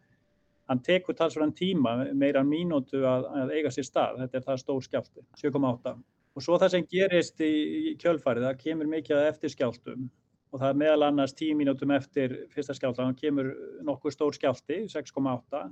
hann 0.68 0.84
tekur 0.84 1.16
talsverðan 1.16 1.56
tíma 1.56 1.96
meira 2.14 2.44
mínútu 2.44 3.04
að, 3.08 3.28
að 3.42 3.56
eiga 3.58 3.72
sér 3.74 3.88
stað, 3.88 4.22
þetta 4.24 4.40
er 4.40 4.48
það 4.48 4.62
stór 4.64 4.86
skjálti, 4.86 5.26
7,8 5.42 5.96
og 6.38 6.46
svo 6.46 6.58
það 6.62 6.74
sem 6.76 6.88
gerist 6.92 7.42
í, 7.42 7.52
í 7.92 7.94
kjölfarið, 8.02 8.46
það 8.46 8.64
kemur 8.64 8.90
mikið 8.92 9.18
af 9.18 9.30
eftirskjáltum 9.32 10.10
og 10.54 10.62
það 10.62 10.70
er 10.70 10.80
meðal 10.84 11.08
annars 11.08 11.36
tíu 11.36 11.56
mínútum 11.58 11.92
eftir 11.96 12.36
fyrsta 12.54 12.76
skjálta, 12.78 13.04
þannig 13.04 13.22
kemur 13.22 13.52
nokkuð 13.88 14.16
stór 14.16 14.38
skjálti, 14.38 14.84
6,8 14.94 15.64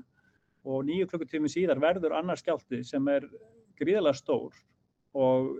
og 0.65 0.86
nýju 0.88 1.08
klukkutími 1.12 1.51
síðar 1.51 1.81
verður 1.84 2.17
annar 2.17 2.39
skjálti 2.41 2.81
sem 2.88 3.08
er 3.12 3.27
gríðilega 3.79 4.17
stór. 4.17 4.55
Og 5.15 5.51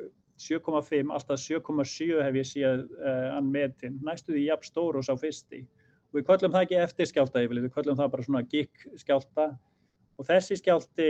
7,5, 0.42 1.12
alltaf 1.16 1.40
7,7 1.40 2.20
hef 2.20 2.38
ég 2.42 2.48
síðan 2.50 2.84
uh, 2.98 3.38
ann 3.38 3.52
metin, 3.52 4.00
næstuði 4.04 4.48
jafn 4.50 4.68
stór 4.68 5.00
og 5.00 5.06
sá 5.08 5.14
fyrsti. 5.20 5.62
Við 6.16 6.28
kvöllum 6.30 6.54
það 6.54 6.66
ekki 6.66 6.78
eftir 6.80 7.10
skjálta 7.10 7.44
yfirlega, 7.44 7.68
við 7.68 7.76
kvöllum 7.76 8.00
það 8.00 8.12
bara 8.14 8.26
svona 8.26 8.46
gikk 8.48 8.86
skjálta 9.02 9.50
og 10.16 10.28
þessi 10.30 10.58
skjálti 10.62 11.10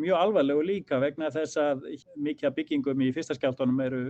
mjög 0.00 0.16
alvarlegu 0.18 0.62
líka 0.66 0.98
vegna 1.02 1.30
þess 1.30 1.58
að 1.60 1.84
mikið 2.18 2.48
af 2.48 2.56
byggingum 2.56 3.04
í 3.04 3.10
fyrsta 3.14 3.36
skjáltanum 3.36 3.82
eru, 3.84 4.02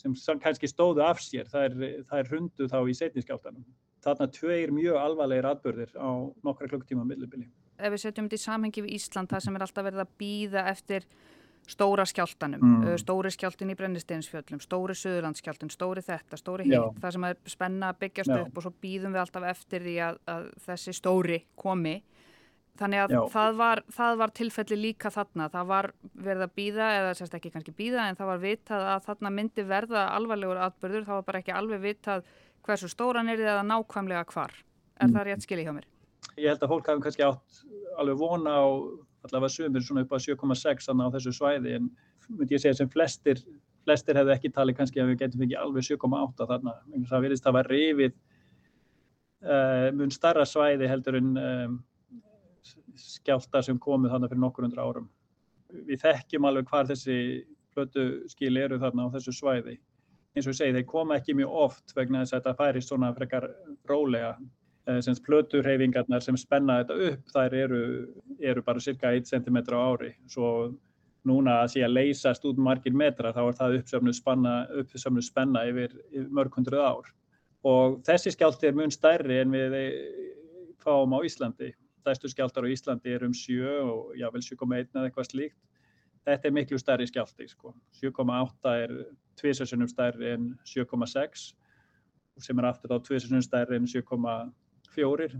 sem 0.00 0.40
kannski 0.42 0.70
stóðu 0.70 1.04
af 1.06 1.20
sér, 1.22 1.48
það 1.50 1.68
er, 1.68 2.02
það 2.08 2.22
er 2.22 2.32
hundu 2.32 2.68
þá 2.72 2.78
í 2.82 2.96
setni 2.96 3.24
skjáltanum. 3.24 3.64
Þarna 4.04 4.28
tveir 4.34 4.72
mjög 4.74 4.98
alvarlegir 5.00 5.48
atbyrðir 5.50 5.94
á 5.98 6.10
nokkra 6.46 6.70
klukktíma 6.70 7.06
millibili. 7.06 7.48
Ef 7.78 7.94
við 7.94 8.02
setjum 8.02 8.28
þetta 8.28 8.38
í 8.40 8.44
samhengi 8.44 8.84
við 8.84 8.94
Ísland, 8.98 9.30
það 9.30 9.44
sem 9.44 9.58
er 9.58 9.66
alltaf 9.66 9.86
verið 9.86 10.04
að 10.04 10.14
býða 10.22 10.64
eftir 10.72 11.06
stóra 11.68 12.04
skjáltanum, 12.08 12.62
mm. 12.64 12.98
stóri 13.02 13.30
skjáltin 13.32 13.72
í 13.72 13.76
brennisteinsfjöllum, 13.78 14.60
stóri 14.64 14.96
söðurlandskjáltin, 14.96 15.72
stóri 15.72 16.02
þetta, 16.04 16.38
stóri 16.40 16.68
hitt, 16.68 17.00
það 17.02 17.16
sem 17.16 17.26
er 17.28 17.40
spenna 17.48 17.90
að 17.92 17.98
byggjast 18.04 18.32
Já. 18.32 18.38
upp 18.44 18.56
og 18.56 18.64
svo 18.64 18.72
býðum 18.84 19.16
við 19.16 19.22
alltaf 19.24 19.48
eftir 19.50 19.84
því 19.84 19.96
að, 20.06 20.22
að 20.32 20.46
þessi 20.64 20.94
stóri 20.96 21.42
komi. 21.58 21.98
Þannig 22.78 23.02
að 23.02 23.14
það 23.34 23.56
var, 23.58 23.82
það 23.90 24.20
var 24.20 24.32
tilfelli 24.38 24.76
líka 24.78 25.10
þarna, 25.10 25.48
það 25.50 25.70
var 25.72 25.88
verið 26.14 26.44
að 26.46 26.52
býða, 26.60 26.90
eða 27.00 27.14
sérst 27.18 27.34
ekki 27.34 27.50
kannski 27.50 27.74
býða, 27.74 28.04
en 28.06 28.18
það 28.20 28.30
var 28.30 28.42
vitað 28.44 28.84
að 28.92 29.08
þarna 29.08 29.32
myndi 29.34 29.64
verða 29.66 30.04
alvarlegur 30.14 30.60
atbyrður, 30.68 31.08
það 31.08 31.18
var 31.18 31.26
bara 31.26 31.42
ekki 31.42 31.56
alveg 31.58 31.82
vitað 31.82 32.28
hversu 32.68 32.90
stóran 32.92 33.32
er 33.32 33.40
þið 33.40 33.50
eða 33.56 33.66
nákvæmlega 33.66 34.24
hvar. 34.30 34.54
Er 34.98 35.08
mm. 35.08 35.16
það 35.16 35.26
rétt 35.26 35.46
skilji 35.46 35.66
hjá 35.66 35.74
mér? 35.74 35.90
Ég 36.38 36.52
held 36.52 36.62
að 36.62 36.72
fólk 36.72 36.88
hafi 36.92 37.04
kannski 37.08 37.26
átt 37.26 37.60
alveg 37.98 38.20
vona 38.22 38.54
á 38.62 38.66
allavega 39.26 39.54
sumir 39.54 39.84
svona 39.84 40.04
upp 40.04 40.14
á 40.14 40.18
7,6 40.22 40.90
á 40.94 41.06
þessu 41.14 41.34
svæði 41.34 41.74
en 41.78 41.90
myndi 42.28 42.54
ég 42.54 42.62
segja 42.62 42.78
sem 42.80 42.90
flestir 42.92 43.42
flestir 43.88 44.18
hefðu 44.18 44.34
ekki 44.34 44.52
talið 44.52 44.78
kannski 44.78 45.02
að 45.02 45.12
við 45.12 45.20
getum 45.22 45.44
ekki 45.46 45.56
alveg 45.58 45.86
7,8 45.86 46.48
þarna. 46.50 46.74
Það 47.08 47.24
verðist 47.24 47.46
að 47.48 47.56
vera 47.56 47.72
rifið 47.72 48.16
uh, 49.48 49.86
mun 49.96 50.12
starra 50.14 50.44
svæði 50.48 50.90
heldur 50.90 51.18
en 51.20 51.30
um, 51.42 51.78
skjálta 52.98 53.62
sem 53.64 53.78
komið 53.80 54.14
þarna 54.14 54.30
fyrir 54.30 54.44
nokkur 54.44 54.66
hundra 54.66 54.84
árum. 54.84 55.08
Við 55.88 56.02
þekkjum 56.04 56.48
alveg 56.48 56.68
hvar 56.70 56.88
þessi 56.88 57.18
flötu 57.74 58.08
skil 58.32 58.56
eru 58.60 58.80
þarna 58.82 59.08
á 59.08 59.14
þessu 59.16 59.34
svæði. 59.36 59.78
Eins 60.36 60.46
og 60.46 60.52
ég 60.52 60.60
segi, 60.60 60.76
þeir 60.76 60.88
koma 60.88 61.18
ekki 61.18 61.36
mjög 61.38 61.56
oft 61.64 61.96
vegna 61.96 62.22
þess 62.22 62.36
að 62.36 62.42
þetta 62.42 62.58
færist 62.58 62.92
svona 62.92 63.12
frekar 63.16 63.48
rólega. 63.88 64.34
Eh, 64.36 64.57
sem 65.04 65.16
plöturheyfingarnar 65.26 66.24
sem 66.24 66.36
spenna 66.40 66.80
þetta 66.80 66.96
upp, 67.08 67.32
þær 67.34 67.56
eru, 67.62 67.80
eru 68.40 68.62
bara 68.64 68.80
cirka 68.80 69.12
1 69.16 69.28
cm 69.28 69.58
á 69.68 69.78
ári. 69.78 70.14
Svo 70.30 70.50
núna 71.28 71.58
að 71.62 71.72
sé 71.74 71.84
að 71.84 71.96
leysast 71.96 72.46
út 72.48 72.60
margir 72.62 72.94
metra 72.96 73.34
þá 73.36 73.42
er 73.44 73.58
það 73.58 73.76
uppsöfnu 73.80 74.14
spenna, 74.16 74.54
uppsöfnu 74.80 75.24
spenna 75.24 75.64
yfir, 75.68 75.96
yfir 76.12 76.30
mörg 76.34 76.56
hundruð 76.56 76.84
ár. 76.84 77.10
Og 77.68 77.98
þessi 78.06 78.32
skjálti 78.32 78.68
er 78.68 78.76
mun 78.78 78.94
stærri 78.94 79.40
en 79.42 79.52
við 79.52 79.78
fáum 80.82 81.16
á 81.16 81.18
Íslandi. 81.26 81.72
Þæstu 82.06 82.30
skjáltar 82.32 82.64
á 82.64 82.72
Íslandi 82.72 83.12
er 83.12 83.26
um 83.26 83.34
7 83.34 83.58
og 83.82 84.14
jável 84.16 84.44
7,1 84.44 84.94
eða 84.94 85.08
eitthvað 85.08 85.32
slíkt. 85.32 85.58
Þetta 86.28 86.48
er 86.48 86.54
miklu 86.54 86.78
stærri 86.80 87.08
skjálti. 87.08 87.48
Sko. 87.50 87.74
7,8 88.00 88.72
er 88.84 88.94
tviðsessunum 89.40 89.90
stærri 89.90 90.32
en 90.36 90.52
7,6 90.64 91.50
sem 92.38 92.58
er 92.60 92.68
aftur 92.68 92.94
á 92.94 92.98
tviðsessunum 93.02 93.42
stærri 93.42 93.76
en 93.76 93.90
7,8 93.90 94.67
fjórir. 94.98 95.38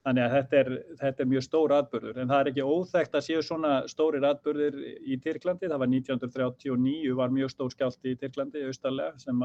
Þannig 0.00 0.24
að 0.24 0.34
þetta 0.36 0.56
er, 0.60 0.70
þetta 0.96 1.22
er 1.22 1.28
mjög 1.28 1.42
stór 1.44 1.72
atbyrður 1.76 2.22
en 2.22 2.30
það 2.30 2.38
er 2.42 2.48
ekki 2.50 2.62
óþægt 2.64 3.16
að 3.18 3.26
séu 3.26 3.42
svona 3.44 3.72
stórir 3.90 4.24
atbyrðir 4.24 4.78
í 5.04 5.18
Tyrklandi. 5.20 5.68
Það 5.68 5.82
var 5.82 5.90
1939 5.92 7.18
var 7.18 7.34
mjög 7.36 7.52
stór 7.52 7.74
skjálti 7.74 8.14
í 8.14 8.20
Tyrklandi, 8.22 8.64
austarlega, 8.70 9.18
sem 9.20 9.44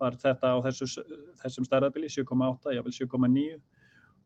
var 0.00 0.16
þetta 0.22 0.54
á 0.56 0.58
þessu, 0.64 1.04
þessum 1.42 1.68
stærðabili, 1.68 2.08
7,8, 2.12 2.72
jável 2.78 2.94
7,9 2.96 3.60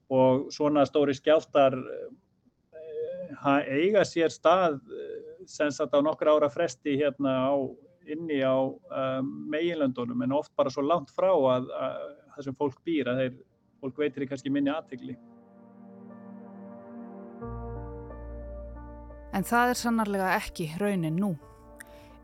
og 0.08 0.46
svona 0.54 0.86
stóri 0.88 1.14
skjáltar 1.16 1.76
eh, 1.76 3.66
eiga 3.68 4.04
sér 4.08 4.32
stað 4.32 4.78
eh, 4.88 5.18
sem 5.48 5.72
sagt 5.74 5.96
á 5.96 6.00
nokkra 6.04 6.36
ára 6.36 6.48
fresti 6.52 6.96
hérna 7.00 7.34
á, 7.52 7.56
inni 8.08 8.40
á 8.40 8.56
um, 8.56 9.28
meginlöndunum 9.52 10.22
en 10.24 10.32
oft 10.38 10.52
bara 10.56 10.72
svo 10.72 10.84
langt 10.84 11.12
frá 11.12 11.28
að, 11.28 11.68
að 11.68 11.98
þessum 12.36 12.56
fólk 12.56 12.78
býr 12.84 13.10
að 13.12 13.22
þeir 13.22 13.36
fólk 13.80 13.98
veitir 13.98 14.24
í 14.24 14.28
kannski 14.30 14.52
minni 14.52 14.72
aðtegli. 14.72 15.16
En 19.36 19.44
það 19.46 19.74
er 19.74 19.78
sannarlega 19.78 20.32
ekki 20.38 20.72
raunin 20.80 21.18
nú. 21.20 21.34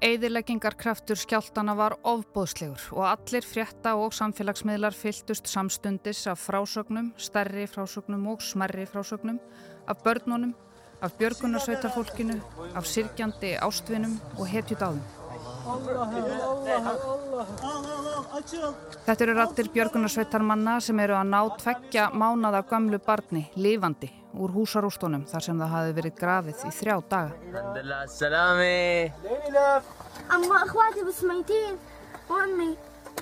Eðileggingarkraftur 0.04 1.16
skjáltana 1.16 1.72
var 1.78 1.94
ofbóðslegur 2.04 2.90
og 2.92 3.06
allir 3.08 3.46
frétta 3.46 3.94
og 3.96 4.12
samfélagsmiðlar 4.12 4.96
fyltust 4.96 5.48
samstundis 5.48 6.26
af 6.28 6.42
frásögnum, 6.44 7.12
stærri 7.16 7.64
frásögnum 7.70 8.26
og 8.34 8.42
smerri 8.44 8.84
frásögnum, 8.90 9.38
af 9.88 10.02
börnunum, 10.04 10.52
af 11.00 11.16
björgunarsveitarfólkinu, 11.18 12.40
af 12.74 12.86
sirkjandi 12.86 13.56
ástvinum 13.64 14.18
og 14.38 14.48
hetjudáðum. 14.48 15.23
Þetta 19.04 19.24
eru 19.24 19.34
rattir 19.38 19.70
björgunarsveitarmanna 19.72 20.74
sem 20.84 20.98
eru 21.00 21.14
að 21.16 21.30
ná 21.30 21.40
tveggja 21.60 22.10
mánada 22.12 22.60
gamlu 22.68 22.98
barni, 23.06 23.46
lifandi, 23.56 24.10
úr 24.36 24.52
húsarústunum 24.52 25.24
þar 25.30 25.46
sem 25.46 25.62
það 25.62 25.72
hafi 25.74 25.94
verið 25.98 26.18
grafið 26.18 26.64
í 26.68 26.72
þrjá 26.78 26.96
daga. 27.14 27.32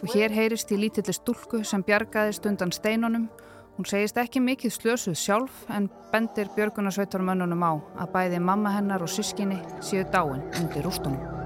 Og 0.02 0.08
hér 0.16 0.34
heyrist 0.34 0.72
í 0.74 0.80
lítilli 0.80 1.14
stúlku 1.14 1.62
sem 1.68 1.82
bjargaðist 1.86 2.46
undan 2.50 2.72
steinunum. 2.74 3.28
Hún 3.76 3.86
segist 3.88 4.18
ekki 4.20 4.42
mikið 4.42 4.74
slösuð 4.74 5.16
sjálf 5.16 5.62
en 5.70 5.86
bendir 6.12 6.50
björgunarsveitarmönnunum 6.56 7.62
á 7.62 7.72
að 8.02 8.12
bæði 8.16 8.42
mamma 8.42 8.74
hennar 8.74 9.06
og 9.06 9.14
sískinni 9.14 9.62
séu 9.80 10.04
dáin 10.10 10.42
undir 10.58 10.84
rústunum. 10.84 11.41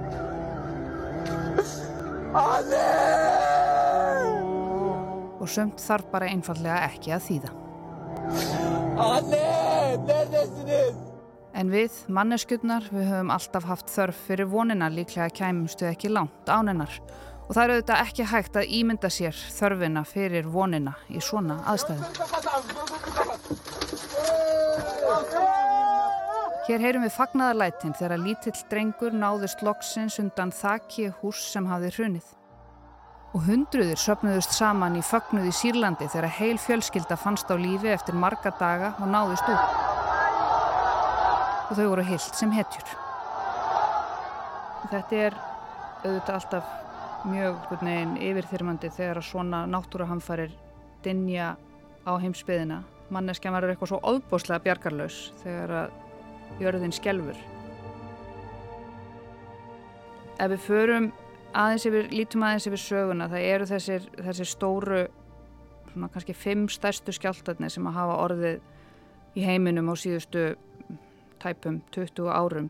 Og 5.40 5.48
sömt 5.48 5.80
þarf 5.80 6.10
bara 6.12 6.28
einfallega 6.28 6.78
ekki 6.90 7.14
að 7.16 7.22
þýða. 7.30 7.50
En 11.56 11.70
við, 11.72 11.92
manneskjurnar, 12.12 12.84
við 12.92 13.06
höfum 13.08 13.30
alltaf 13.32 13.64
haft 13.70 13.88
þörf 13.92 14.18
fyrir 14.26 14.50
vonina 14.52 14.90
líklega 14.92 15.30
kæmumstu 15.38 15.88
ekki 15.88 16.08
langt 16.12 16.50
ánennar. 16.52 16.92
Og 17.46 17.54
það 17.54 17.62
eru 17.62 17.72
auðvitað 17.76 18.02
ekki 18.02 18.24
hægt 18.32 18.54
að 18.60 18.72
ímynda 18.80 19.10
sér 19.12 19.34
þörfina 19.56 20.02
fyrir 20.04 20.44
vonina 20.50 20.94
í 21.08 21.22
svona 21.24 21.56
aðstæðum. 21.72 22.04
Hér 26.66 26.82
heyrum 26.82 27.04
við 27.04 27.12
fagnaðarlætin 27.14 27.92
þegar 27.94 28.18
lítill 28.18 28.56
drengur 28.66 29.12
náðust 29.14 29.60
loksins 29.62 30.16
undan 30.18 30.50
þakki 30.50 31.12
hús 31.20 31.38
sem 31.52 31.66
hafði 31.70 31.92
hrunið. 31.94 32.30
Og 33.38 33.44
hundruður 33.46 34.00
söpnuðust 34.02 34.56
saman 34.56 34.96
í 34.98 35.02
fagnuð 35.06 35.44
í 35.46 35.52
Sýrlandi 35.54 36.08
þegar 36.10 36.32
heil 36.40 36.56
fjölskylda 36.58 37.14
fannst 37.22 37.52
á 37.52 37.54
lífi 37.54 37.92
eftir 37.92 38.18
marga 38.18 38.50
daga 38.58 38.88
og 38.98 39.06
náðust 39.12 39.46
upp. 39.52 39.76
Og 41.68 41.78
þau 41.78 41.84
voru 41.92 42.06
heilt 42.08 42.40
sem 42.40 42.54
hetjur. 42.56 42.90
Þetta 44.90 45.20
er 45.20 45.36
auðvitað 46.02 46.32
alltaf 46.34 46.72
mjög 47.30 47.76
neginn 47.86 48.16
yfirþyrmandi 48.26 48.90
þegar 48.96 49.20
að 49.22 49.28
svona 49.28 49.62
náttúrahamfarir 49.70 50.58
dinja 51.06 51.52
á 52.02 52.12
heimsbyðina. 52.18 52.80
Manneskja 53.14 53.54
verður 53.54 53.76
eitthvað 53.76 53.92
svo 53.92 54.02
óbúslega 54.02 54.64
bjargarlaus 54.66 55.20
þegar 55.44 55.76
að 55.84 56.02
jörðin 56.60 56.94
skjelfur. 56.94 57.38
Ef 60.36 60.50
við 60.52 60.64
förum 60.66 61.12
aðeins 61.56 61.86
yfir, 61.88 62.08
lítum 62.12 62.44
aðeins 62.44 62.66
yfir 62.68 62.82
söguna, 62.82 63.28
það 63.32 63.46
eru 63.50 63.68
þessir, 63.70 64.08
þessir 64.20 64.50
stóru, 64.50 65.02
svona 65.92 66.10
kannski 66.12 66.36
fimm 66.36 66.66
stærstu 66.72 67.14
skjáltarnir 67.16 67.72
sem 67.72 67.86
að 67.88 67.96
hafa 67.96 68.18
orðið 68.26 69.36
í 69.36 69.44
heiminum 69.46 69.88
á 69.92 69.94
síðustu 69.96 70.44
tæpum 71.40 71.80
20 71.96 72.28
árum. 72.32 72.68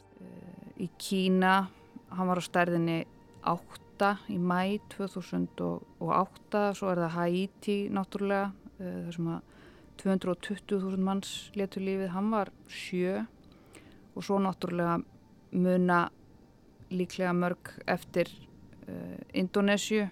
Í 0.79 0.89
Kína, 1.01 1.67
hann 2.13 2.31
var 2.31 2.39
á 2.39 2.45
stærðinni 2.45 3.01
8 3.47 4.13
í 4.31 4.39
mæ 4.39 4.77
2008, 4.93 6.65
svo 6.77 6.91
er 6.93 7.03
það 7.05 7.15
Haiti 7.17 7.77
náttúrulega, 7.91 8.51
þar 8.79 9.15
sem 9.17 9.31
að 9.33 9.55
220.000 10.03 11.01
manns 11.01 11.31
letur 11.57 11.83
lífið, 11.87 12.11
hann 12.13 12.29
var 12.35 12.53
7 12.69 13.25
og 14.17 14.25
svo 14.25 14.39
náttúrulega 14.41 14.99
muna 15.53 16.09
líklega 16.91 17.33
mörg 17.33 17.73
eftir 17.87 18.31
uh, 18.89 19.19
Indonésiu 19.35 20.09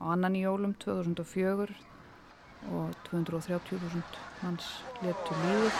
á 0.00 0.04
annan 0.14 0.36
í 0.36 0.44
jólum 0.44 0.74
2004 0.74 1.66
og 2.70 2.94
230.000 3.10 4.02
manns 4.42 4.68
letu 5.02 5.34
lífið. 5.42 5.78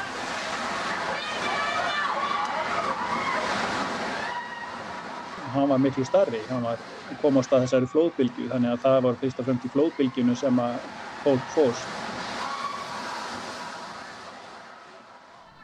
Hann 5.52 5.68
var 5.68 5.78
miklu 5.78 6.04
starri, 6.08 6.40
hann 6.48 6.64
var 6.64 6.80
komast 7.20 7.52
að 7.52 7.66
þessari 7.66 7.90
flóðbylgu 7.92 8.48
þannig 8.48 8.72
að 8.72 8.84
það 8.86 9.02
var 9.06 9.18
fyrst 9.20 9.42
og 9.42 9.48
fremst 9.48 9.68
í 9.68 9.72
flóðbylginu 9.74 10.36
sem 10.38 10.62
að 10.64 10.78
fólk 11.22 11.50
fóst. 11.52 11.92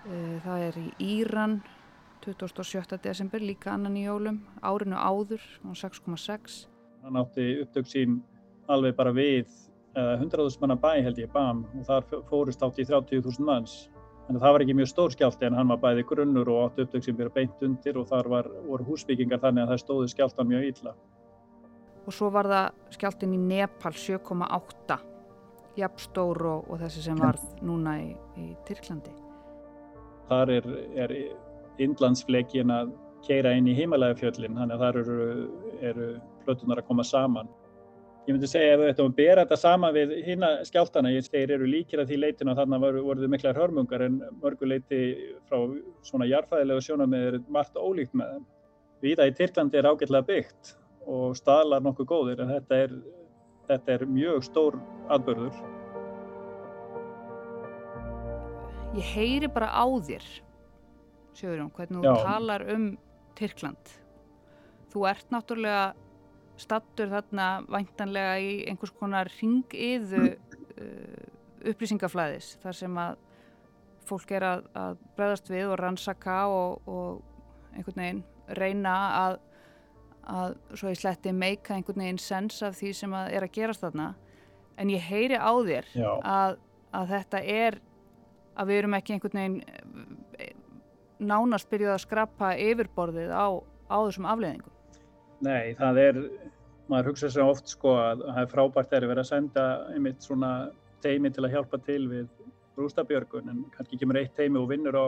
Eh, 0.09 0.37
það 0.45 0.67
er 0.69 0.79
í 0.83 0.89
Íran 1.17 1.59
27. 2.25 2.99
desember, 3.03 3.41
líka 3.41 3.73
annan 3.75 3.97
í 3.97 4.07
jólum, 4.07 4.43
árinu 4.63 4.97
áður, 4.97 5.45
6,6. 5.65 6.67
Hann 7.05 7.21
átti 7.21 7.51
upptök 7.63 7.87
sín 7.89 8.19
alveg 8.69 8.97
bara 8.99 9.13
við 9.15 9.47
100.000 9.95 10.61
manna 10.61 10.77
bæ 10.77 11.03
held 11.03 11.19
ég, 11.19 11.31
BAM, 11.33 11.65
og 11.79 11.87
þar 11.87 12.11
fórust 12.29 12.63
átti 12.63 12.85
30.000 12.87 13.47
manns 13.47 13.87
Þannig 14.29 14.43
að 14.43 14.45
það 14.45 14.53
var 14.53 14.63
ekki 14.63 14.75
mjög 14.77 14.89
stór 14.91 15.13
skjálti 15.15 15.47
en 15.49 15.55
hann 15.57 15.71
var 15.73 15.79
bæði 15.81 16.03
grunnur 16.05 16.49
og 16.53 16.59
átt 16.67 16.81
upptök 16.83 17.05
sem 17.07 17.15
verið 17.17 17.33
beint 17.33 17.63
undir 17.65 17.97
og 17.97 18.11
þar 18.11 18.27
var, 18.29 18.49
voru 18.67 18.85
húsbyggingar 18.85 19.41
þannig 19.41 19.63
að 19.63 19.71
það 19.71 19.79
stóði 19.81 20.09
skjáltan 20.13 20.51
mjög 20.51 20.67
illa. 20.69 20.93
Og 22.05 22.13
svo 22.13 22.29
var 22.35 22.49
það 22.53 22.93
skjáltin 22.99 23.33
í 23.33 23.39
Nepal 23.41 23.95
7,8, 23.97 24.99
jafnstór 25.81 26.43
og, 26.51 26.69
og 26.69 26.83
þessi 26.83 27.07
sem 27.07 27.25
var 27.25 27.41
núna 27.65 27.97
í, 28.03 28.11
í 28.37 28.51
Tyrklandi. 28.69 29.15
Þar 30.29 30.53
er, 30.59 30.71
er 31.07 31.17
innlandsflekin 31.85 32.73
að 32.75 32.93
keira 33.27 33.55
inn 33.59 33.69
í 33.69 33.77
heimalægafjöllin, 33.77 34.57
þannig 34.59 34.77
að 34.77 34.85
þar 34.85 35.01
eru, 35.03 35.31
eru 35.91 36.11
plötunar 36.45 36.83
að 36.83 36.89
koma 36.91 37.07
saman. 37.07 37.51
Ég 38.29 38.37
myndi 38.37 38.49
segja 38.51 38.75
ef 38.75 38.81
við 38.83 38.91
ættum 38.93 39.07
að 39.09 39.17
bera 39.17 39.45
þetta 39.47 39.57
sama 39.57 39.89
við 39.95 40.11
hýna 40.27 40.49
skjáltana, 40.69 41.15
ég 41.15 41.25
segir 41.25 41.55
eru 41.55 41.69
líkir 41.69 42.03
að 42.03 42.11
því 42.11 42.19
leitinu 42.21 42.53
að 42.53 42.59
þarna 42.61 42.81
voru, 42.83 43.05
voruð 43.07 43.31
miklar 43.33 43.57
hörmungar 43.57 44.05
en 44.05 44.19
mörgu 44.43 44.69
leiti 44.69 44.99
frá 45.49 45.63
svona 46.05 46.29
jarfæðilegu 46.29 46.85
sjónamið 46.85 47.25
er 47.31 47.39
margt 47.49 47.81
ólíkt 47.81 48.13
með 48.21 48.35
þeim. 48.35 48.45
Víða 49.01 49.29
í 49.31 49.33
Tyrklandi 49.39 49.81
er 49.81 49.89
ágætlega 49.89 50.29
byggt 50.29 50.75
og 51.09 51.39
staðlar 51.41 51.81
nokkuð 51.87 52.11
góðir 52.11 52.45
en 52.45 52.53
þetta 52.53 52.83
er, 52.85 52.95
þetta 53.71 53.97
er 53.97 54.07
mjög 54.13 54.45
stór 54.45 54.77
atbörður. 55.09 55.57
Ég 58.99 59.09
heyri 59.15 59.49
bara 59.53 59.73
á 59.73 59.89
þér, 60.05 60.29
Sigurjón, 61.37 61.73
hvernig 61.77 62.05
þú 62.05 62.15
talar 62.25 62.65
um 62.75 62.91
Tyrkland. 63.39 63.95
Þú 64.89 65.05
ert 65.11 65.33
náttúrulega 65.35 65.95
stattur 66.59 67.11
þarna 67.13 67.49
væntanlega 67.71 68.39
í 68.43 68.53
einhvers 68.71 68.93
konar 68.99 69.31
ringiðu 69.39 70.25
uh, 70.33 71.27
upplýsingaflæðis 71.69 72.57
þar 72.63 72.79
sem 72.79 73.01
að 73.03 73.19
fólk 74.09 74.33
er 74.35 74.47
að, 74.47 74.65
að 74.79 75.03
bregðast 75.19 75.51
við 75.53 75.69
og 75.69 75.79
rannsaka 75.83 76.39
og, 76.51 76.89
og 76.89 77.77
einhvern 77.77 78.03
veginn 78.03 78.23
reyna 78.59 78.95
að, 79.19 79.37
að 80.25 80.57
svo 80.81 80.93
í 80.93 80.99
sletti 80.99 81.35
meika 81.37 81.77
einhvern 81.77 82.03
veginn 82.05 82.23
sens 82.23 82.63
af 82.65 82.79
því 82.79 82.95
sem 82.97 83.17
að 83.17 83.35
er 83.37 83.47
að 83.47 83.55
gerast 83.59 83.85
þarna. 83.85 84.13
En 84.79 84.91
ég 84.95 85.05
heyri 85.11 85.37
á 85.37 85.53
þér 85.53 85.91
að, 86.23 86.57
að 86.97 87.13
þetta 87.13 87.43
er 87.43 87.79
að 88.59 88.71
við 88.71 88.81
erum 88.81 88.97
ekki 88.99 89.15
einhvern 89.15 89.41
veginn 89.43 90.19
nánast 91.19 91.71
byrjuð 91.71 91.95
að 91.95 92.05
skrappa 92.05 92.53
yfirborðið 92.63 93.33
á, 93.35 93.47
á 93.91 93.97
þessum 94.07 94.29
afleðingum 94.31 94.75
Nei, 95.45 95.75
það 95.79 96.01
er, 96.03 96.21
maður 96.91 97.13
hugsa 97.13 97.31
sér 97.31 97.47
oft 97.47 97.71
sko 97.71 97.95
að 98.01 98.25
það 98.27 98.43
er 98.43 98.53
frábært 98.53 98.95
að 98.97 99.09
vera 99.13 99.23
að 99.23 99.31
senda 99.31 99.67
einmitt 99.95 100.25
svona 100.25 100.53
teimi 101.05 101.31
til 101.31 101.45
að 101.47 101.55
hjálpa 101.55 101.79
til 101.87 102.03
við 102.11 102.27
rústabjörgun 102.79 103.51
en 103.53 103.65
kannski 103.75 103.99
kemur 104.01 104.19
eitt 104.19 104.35
teimi 104.39 104.59
og 104.59 104.71
vinnur 104.73 104.99
á 104.99 105.07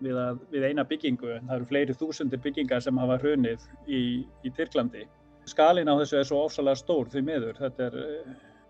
við, 0.00 0.18
að, 0.18 0.42
við 0.52 0.66
eina 0.70 0.84
byggingu 0.88 1.32
en 1.36 1.48
það 1.48 1.56
eru 1.56 1.68
fleiri 1.70 1.96
þúsundir 2.00 2.42
byggingar 2.44 2.84
sem 2.84 3.00
hafa 3.00 3.18
hrunið 3.22 3.66
í, 3.86 4.02
í 4.46 4.52
Tyrklandi. 4.56 5.06
Skalin 5.48 5.90
á 5.90 5.94
þessu 6.00 6.20
er 6.20 6.28
svo 6.28 6.44
ofsalega 6.46 6.78
stór 6.78 7.10
því 7.12 7.22
miður. 7.26 7.58
Þetta 7.58 7.86
er, 7.88 7.98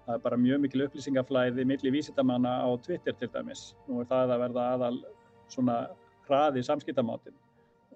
það 0.06 0.14
er 0.16 0.22
bara 0.24 0.40
mjög 0.40 0.62
mikil 0.64 0.84
upplýsingaflæði 0.86 1.66
milli 1.68 1.94
vísitamanna 1.96 2.60
á 2.64 2.68
Twitter 2.84 3.16
til 3.18 3.30
dæmis. 3.34 3.70
Nú 3.88 4.02
er 4.02 4.10
það 4.10 4.34
að 4.36 4.44
verða 4.46 4.68
aðal 4.76 4.94
svona 5.50 5.80
hraði 6.30 6.64
samskiptamátin 6.66 7.36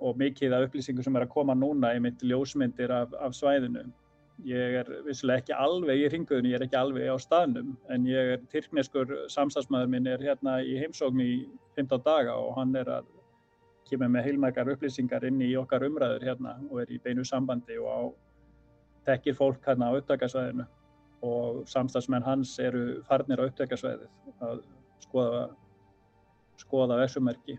og 0.05 0.19
mikið 0.21 0.55
af 0.57 0.67
upplýsingum 0.69 1.07
sem 1.07 1.17
er 1.17 1.27
að 1.27 1.35
koma 1.35 1.55
núna 1.57 1.95
í 1.95 2.01
mitt 2.03 2.23
ljósmyndir 2.27 2.93
af, 2.93 3.15
af 3.23 3.37
svæðinu. 3.39 3.87
Ég 4.45 4.81
er 4.81 4.89
vissulega 5.07 5.45
ekki 5.45 5.55
alveg 5.55 6.01
í 6.03 6.09
ringuðinu, 6.11 6.51
ég 6.51 6.59
er 6.59 6.65
ekki 6.67 6.79
alveg 6.81 7.07
á 7.07 7.17
staðnum 7.23 7.77
en 7.95 8.09
ég 8.11 8.33
er 8.35 8.41
tyrkneskur 8.51 9.13
samstagsmaður 9.31 9.93
minn 9.93 10.09
er 10.11 10.23
hérna 10.27 10.59
í 10.67 10.75
heimsókn 10.81 11.23
í 11.23 11.35
15 11.79 12.03
daga 12.03 12.35
og 12.35 12.57
hann 12.59 12.75
er 12.81 12.91
að 12.97 13.13
kemur 13.89 14.11
með 14.11 14.27
heilmækar 14.29 14.73
upplýsingar 14.75 15.27
inn 15.29 15.39
í 15.45 15.53
okkar 15.61 15.85
umræður 15.87 16.27
hérna 16.27 16.57
og 16.71 16.81
er 16.83 16.91
í 16.91 16.99
beinu 17.05 17.25
sambandi 17.29 17.79
og 17.79 17.91
á 17.95 18.01
tekir 19.07 19.37
fólk 19.39 19.63
hérna 19.69 19.93
á 19.93 19.97
upptækarsvæðinu 20.01 20.67
og 21.25 21.63
samstagsmenn 21.71 22.27
hans 22.27 22.57
eru 22.59 23.03
farnir 23.09 23.41
á 23.41 23.47
upptækarsvæðið 23.47 24.43
að 24.49 24.65
skoða, 25.05 25.45
skoða 26.61 26.99
vesumerki 27.05 27.59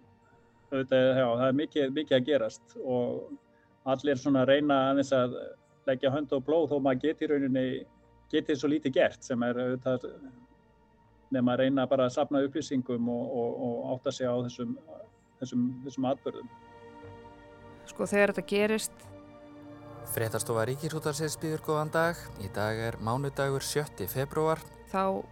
auðvitað, 0.75 1.09
já, 1.19 1.25
það 1.25 1.47
er 1.47 1.59
mikið, 1.59 1.93
mikið 1.99 2.17
að 2.17 2.27
gerast 2.29 2.75
og 2.83 3.91
allir 3.93 4.19
svona 4.21 4.45
reyna 4.47 4.79
aðeins 4.91 5.13
að 5.15 5.37
leggja 5.85 6.11
hönd 6.13 6.33
og 6.33 6.45
blóð 6.45 6.71
þó 6.71 6.77
maður 6.81 7.01
geti 7.05 7.25
í 7.25 7.31
rauninni, 7.31 7.65
geti 8.33 8.57
svo 8.57 8.71
lítið 8.71 8.95
gert 8.97 9.25
sem 9.25 9.43
er 9.45 9.61
auðvitað 9.61 10.07
nefn 11.35 11.51
að 11.53 11.59
reyna 11.63 11.87
bara 11.89 12.07
að 12.07 12.15
sapna 12.17 12.43
upplýsingum 12.45 13.09
og, 13.11 13.25
og, 13.41 13.57
og 13.67 13.89
átta 13.95 14.13
sig 14.13 14.29
á 14.29 14.35
þessum, 14.45 14.77
þessum, 15.41 15.65
þessum 15.85 16.09
atbörðum. 16.11 16.53
Sko 17.89 18.07
þegar 18.09 18.33
þetta 18.33 18.49
gerist 18.49 19.05
Fréttastofa 20.13 20.67
Ríkisútarsins 20.69 21.33
býður 21.41 21.63
góðan 21.65 21.91
dag. 21.93 22.19
Í 22.45 22.49
dag 22.53 22.77
er 22.77 22.97
mánudagur 23.01 23.63
7. 23.65 24.05
februar. 24.09 24.61
Þá 24.91 25.25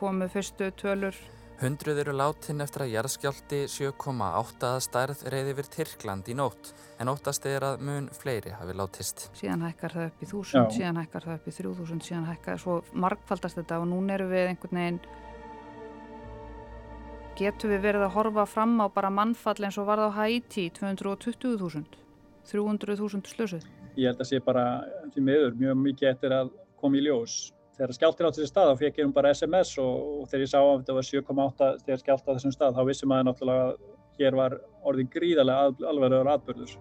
komu 0.00 0.26
fyrstu 0.28 0.72
tölur 0.76 1.14
Hundruð 1.56 2.02
eru 2.02 2.12
látin 2.12 2.60
eftir 2.60 2.82
að 2.84 2.90
jarðskjálti 2.92 3.58
7,8 3.72 4.66
að 4.68 4.82
stærð 4.84 5.22
reyði 5.32 5.54
yfir 5.54 5.68
Tyrkland 5.72 6.26
í 6.28 6.34
nótt 6.36 6.74
en 7.00 7.08
óttast 7.08 7.46
er 7.48 7.64
að 7.64 7.80
mun 7.88 8.10
fleiri 8.12 8.52
hafi 8.52 8.74
látist. 8.76 9.22
Síðan 9.38 9.64
hækkar 9.64 9.94
það 9.94 10.10
upp 10.10 10.20
í 10.20 10.28
1000, 10.28 10.66
síðan 10.76 11.00
hækkar 11.00 11.24
það 11.24 11.38
upp 11.38 11.48
í 11.48 11.54
3000, 11.56 12.02
síðan 12.04 12.28
hækkar 12.28 12.60
svo 12.60 12.76
markfaldast 12.92 13.56
þetta 13.56 13.80
og 13.80 13.88
núna 13.88 14.18
eru 14.18 14.28
við 14.34 14.50
einhvern 14.50 14.82
veginn 14.82 15.00
getur 17.40 17.72
við 17.72 17.82
verið 17.88 18.04
að 18.04 18.14
horfa 18.18 18.48
fram 18.52 18.76
á 18.84 18.86
bara 18.92 19.14
mannfall 19.16 19.56
eins 19.64 19.80
og 19.80 19.88
varð 19.88 20.12
á 20.12 20.16
Haiti 20.20 20.68
220.000, 20.76 21.88
300.000 22.52 23.32
slösuð. 23.32 23.64
Ég 23.96 24.12
held 24.12 24.20
að 24.20 24.28
sé 24.28 24.44
bara 24.44 24.84
því 25.14 25.24
meður 25.32 25.56
mjög 25.64 25.84
mikið 25.88 26.12
eftir 26.12 26.36
að 26.36 26.52
koma 26.76 27.00
í 27.00 27.08
ljós 27.08 27.46
þegar 27.76 27.96
skjáltir 27.96 28.28
á 28.28 28.30
þessi 28.32 28.50
stað 28.50 28.72
þá 28.72 28.82
fekk 28.82 29.00
ég 29.00 29.08
um 29.08 29.14
bara 29.16 29.32
SMS 29.34 29.76
og, 29.82 29.94
og 30.22 30.28
þegar 30.30 30.44
ég 30.44 30.52
sá 30.52 30.58
að 30.62 30.74
þetta 30.80 30.96
var 30.96 31.08
7,8 31.10 31.70
þegar 31.84 32.02
skjált 32.02 32.28
á 32.28 32.34
þessum 32.34 32.54
stað 32.56 32.76
þá 32.76 32.82
vissum 32.88 33.12
maður 33.12 33.28
náttúrulega 33.30 33.66
að 33.66 33.80
hér 34.16 34.36
var 34.36 34.60
orðin 34.86 35.10
gríðarlega 35.12 35.88
alvarlegur 35.90 36.30
atbyrður. 36.32 36.76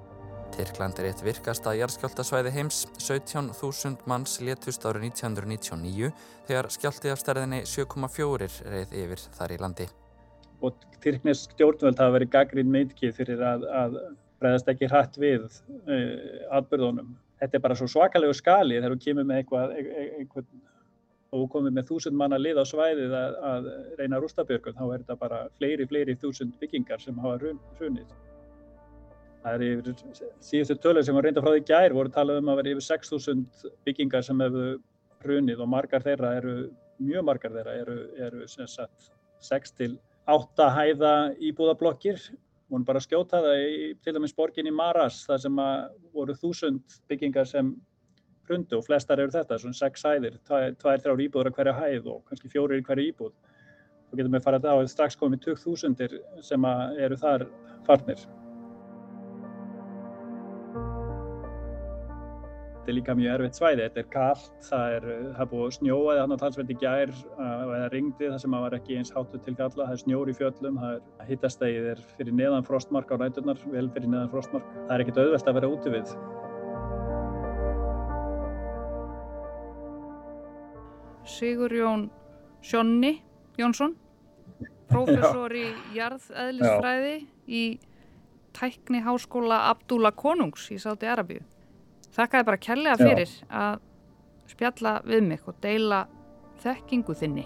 Tyrkland 0.55 0.99
er 1.01 1.09
eitt 1.09 1.21
virkasta 1.25 1.73
jarðskjáltasvæði 1.75 2.51
heims, 2.55 2.85
17.000 3.01 4.05
manns 4.07 4.37
létust 4.39 4.85
árið 4.87 5.09
1999 5.09 6.11
þegar 6.47 6.69
skjálti 6.71 7.11
af 7.11 7.19
stærðinni 7.19 7.63
7,4 7.67 8.47
reið 8.71 8.93
yfir 9.01 9.23
þar 9.35 9.55
í 9.55 9.57
landi. 9.59 9.87
Og 10.63 10.77
Tyrknesk 11.03 11.57
stjórnvöld 11.57 11.99
hafa 11.99 12.15
verið 12.15 12.31
gaggrín 12.37 12.71
meitkið 12.71 13.17
fyrir 13.17 13.43
að, 13.43 13.65
að 13.67 13.97
bregðast 14.39 14.71
ekki 14.71 14.89
hrætt 14.89 15.19
við 15.19 15.43
uh, 15.43 16.55
atbyrðunum. 16.55 17.11
Þetta 17.41 17.59
er 17.59 17.65
bara 17.65 17.75
svo 17.75 17.89
svakalegu 17.91 18.37
skali 18.37 18.79
þegar 18.79 18.95
þú 18.95 19.01
kemur 19.03 19.27
með 19.27 19.41
eitthvað, 19.41 19.75
eitthvað 20.21 20.47
og 21.35 21.49
komið 21.51 21.75
með 21.75 21.89
þúsund 21.89 22.17
manna 22.19 22.39
lið 22.39 22.61
á 22.61 22.65
svæðið 22.69 23.15
að, 23.19 23.35
að 23.51 23.67
reyna 23.99 24.21
rústabjörgun, 24.23 24.77
þá 24.77 24.85
er 24.85 25.01
þetta 25.01 25.17
bara 25.19 25.41
fleiri, 25.59 25.87
fleiri 25.89 26.15
þúsund 26.21 26.55
byggingar 26.61 27.03
sem 27.03 27.19
hafa 27.23 27.51
hrunið. 27.79 28.15
Það 29.45 29.55
er 29.55 29.63
yfir 29.67 30.29
síðustu 30.41 30.77
tölur 30.81 31.05
sem 31.05 31.17
var 31.17 31.27
reynda 31.27 31.43
frá 31.43 31.51
því 31.53 31.65
gær 31.69 31.93
voru 31.93 32.11
talað 32.13 32.39
um 32.41 32.47
að 32.49 32.61
vera 32.61 32.71
yfir 32.73 32.85
6.000 32.87 33.73
byggingar 33.85 34.25
sem 34.25 34.39
hefur 34.41 34.79
hrunið 35.25 35.61
og 35.61 35.69
margar 35.69 36.05
þeirra 36.05 36.31
eru, 36.39 36.55
mjög 36.97 37.27
margar 37.27 37.53
þeirra 37.53 37.75
eru, 37.83 37.97
eru 38.27 38.47
sem 38.49 38.69
sagt 38.69 39.11
6 39.45 39.75
til 39.77 39.91
8 40.31 40.69
hæða 40.73 41.13
íbúðablokkir. 41.51 42.17
Hún 42.73 42.85
bara 42.87 43.01
skjóta 43.03 43.43
það 43.45 43.59
í 43.61 43.89
til 44.01 44.15
dæmis 44.15 44.33
borgin 44.33 44.65
í 44.65 44.73
Maras 44.73 45.21
þar 45.27 45.43
sem 45.43 45.59
voru 46.15 46.33
þúsund 46.41 46.97
byggingar 47.11 47.45
sem 47.45 47.75
hrundu 48.49 48.79
og 48.79 48.85
flestar 48.85 49.21
eru 49.21 49.33
þetta, 49.33 49.59
svona 49.61 49.77
sex 49.77 50.05
hæðir, 50.05 50.39
tvær, 50.47 51.01
þrjár 51.03 51.25
íbúður 51.25 51.51
að 51.51 51.59
hverja 51.59 51.75
hæð 51.79 52.09
og 52.13 52.23
kannski 52.29 52.51
fjórir 52.53 52.81
í 52.81 52.85
hverju 52.85 53.11
íbúð. 53.11 53.35
Þá 54.05 54.17
getum 54.21 54.37
við 54.37 54.47
farið 54.47 54.71
að 54.71 54.81
á 54.85 54.93
strax 54.93 55.19
komið 55.19 55.45
2000 55.49 56.17
sem 56.45 56.71
eru 57.05 57.21
þar 57.21 57.47
farnir. 57.87 58.25
Þetta 62.85 62.93
er 62.93 62.97
líka 62.99 63.13
mjög 63.17 63.31
erfitt 63.33 63.57
svæði, 63.57 63.81
þetta 63.81 63.97
er 64.03 64.09
kallt, 64.13 64.49
það 64.67 64.91
er, 64.93 65.05
það 65.33 65.39
er 65.41 65.47
búið 65.49 65.63
að 65.65 65.71
snjóa 65.79 66.17
þannig 66.19 66.35
að 66.35 66.43
talsveit 66.43 66.73
í 66.75 66.77
gær 66.83 67.13
eða 67.47 67.87
ringdi 67.95 68.29
það 68.29 68.37
sem 68.43 68.57
að 68.59 68.65
var 68.67 68.77
ekki 68.77 68.99
eins 68.99 69.13
hátu 69.15 69.41
til 69.41 69.55
galla, 69.57 69.87
það 69.87 69.95
er 69.95 70.03
snjór 70.03 70.29
í 70.29 70.37
fjöllum, 70.37 70.77
það 70.83 70.93
er 70.99 71.31
hittastægið 71.31 71.91
er 71.95 72.07
fyrir 72.13 72.37
neðan 72.43 72.69
frostmark 72.69 73.09
á 73.09 73.17
næturnar, 73.23 73.65
vel 73.73 73.87
fyrir 73.89 74.11
neðan 74.13 74.29
frostmark. 74.35 74.69
Það 74.83 74.93
er 74.99 75.05
ekkert 75.07 75.23
auðvelt 75.23 75.49
að 75.49 75.57
vera 75.57 75.71
úti 75.73 75.95
við. 75.97 76.13
Sigur 81.35 81.73
Jón 81.73 82.07
Sjónni 82.65 83.17
Jónsson 83.59 83.95
professor 84.91 85.51
í 85.55 85.65
jarðeðlisfræði 85.95 87.17
í 87.47 87.63
tækni 88.55 89.01
háskóla 89.03 89.65
Abdúla 89.71 90.13
Konungs 90.15 90.69
í 90.71 90.79
Sáti 90.79 91.09
Arabíu 91.11 91.43
Þakkaði 92.15 92.47
bara 92.47 92.61
kellega 92.63 92.95
fyrir 93.01 93.27
Já. 93.27 93.45
að 93.51 93.79
spjalla 94.47 94.99
við 95.03 95.25
mig 95.27 95.47
og 95.49 95.57
deila 95.63 96.05
þekkingu 96.63 97.15
þinni. 97.19 97.45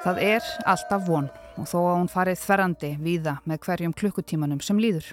Það 0.00 0.20
er 0.24 0.46
alltaf 0.68 1.04
von 1.08 1.28
og 1.60 1.68
þó 1.68 1.78
að 1.80 1.96
hún 1.98 2.10
farið 2.10 2.40
þverrandi 2.40 2.90
víða 3.04 3.34
með 3.44 3.60
hverjum 3.66 3.96
klukkutímanum 3.96 4.62
sem 4.64 4.80
líður. 4.80 5.10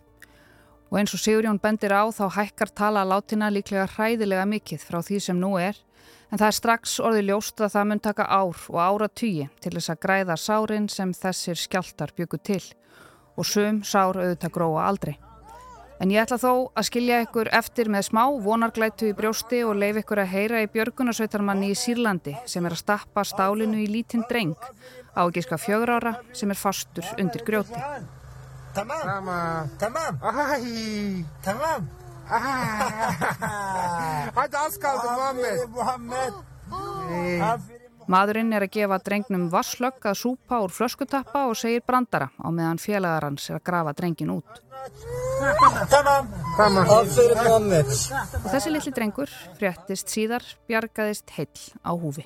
Og 0.88 1.02
eins 1.02 1.14
og 1.14 1.20
Sigurjón 1.20 1.60
bendir 1.60 1.92
á 1.92 2.08
þá 2.16 2.26
hækkar 2.38 2.72
tala 2.72 3.04
látina 3.04 3.52
líklega 3.52 3.90
hræðilega 3.98 4.48
mikill 4.48 4.80
frá 4.80 5.02
því 5.04 5.20
sem 5.26 5.40
nú 5.40 5.58
er 5.60 5.76
en 6.32 6.40
það 6.40 6.48
er 6.48 6.58
strax 6.58 6.98
orðið 7.04 7.30
ljóst 7.30 7.62
að 7.64 7.74
það 7.76 7.88
mun 7.92 8.04
taka 8.08 8.28
ár 8.32 8.66
og 8.72 8.80
ára 8.80 9.12
tugi 9.12 9.48
til 9.60 9.76
þess 9.76 9.94
að 9.94 10.02
græða 10.08 10.40
sárin 10.40 10.90
sem 10.92 11.14
þessir 11.16 11.60
skjáltar 11.60 12.16
byggu 12.16 12.40
til 12.40 12.64
og 13.38 13.46
sum 13.46 13.84
sár 13.84 14.18
auðvitað 14.18 14.56
gróa 14.56 14.88
aldrei. 14.88 15.18
En 15.98 16.12
ég 16.14 16.22
ætla 16.22 16.38
þó 16.38 16.52
að 16.78 16.88
skilja 16.92 17.24
ykkur 17.26 17.50
eftir 17.58 17.90
með 17.90 18.04
smá 18.12 18.24
vonarglætu 18.46 19.10
í 19.10 19.16
brjósti 19.18 19.64
og 19.66 19.80
leif 19.82 19.98
ykkur 20.04 20.22
að 20.22 20.34
heyra 20.36 20.62
í 20.62 20.70
björgunarsveitarmanni 20.76 21.72
í 21.74 21.78
Sýrlandi 21.78 22.36
sem 22.46 22.66
er 22.68 22.76
að 22.76 22.84
stappa 22.84 23.24
stálinu 23.26 23.78
í 23.82 23.88
lítinn 23.90 24.26
dreng 24.30 24.54
á 25.18 25.26
gíska 25.34 25.58
fjögur 25.58 25.96
ára 25.98 26.14
sem 26.38 26.54
er 26.54 26.60
fastur 26.60 27.06
undir 27.18 27.42
grjóti. 27.48 27.82
Tamam, 28.78 29.26
tamam, 29.82 30.14
Maðurinn 38.08 38.54
er 38.56 38.64
að 38.64 38.72
gefa 38.78 38.98
drengnum 39.04 39.50
vasslögg 39.52 40.06
að 40.08 40.20
súpa 40.22 40.62
úr 40.64 40.72
flöskutappa 40.72 41.42
og 41.50 41.58
segir 41.60 41.84
brandara 41.84 42.30
á 42.40 42.48
meðan 42.48 42.80
félagar 42.80 43.28
hans 43.28 43.50
er 43.50 43.60
að 43.60 43.66
grafa 43.68 43.94
drengin 43.98 44.32
út. 44.38 44.62
Og 48.38 48.50
þessi 48.54 48.72
litli 48.72 48.96
drengur 48.96 49.36
fréttist 49.60 50.16
síðar 50.16 50.48
bjargaðist 50.72 51.36
heill 51.36 51.68
á 51.84 51.92
húfi. 51.92 52.24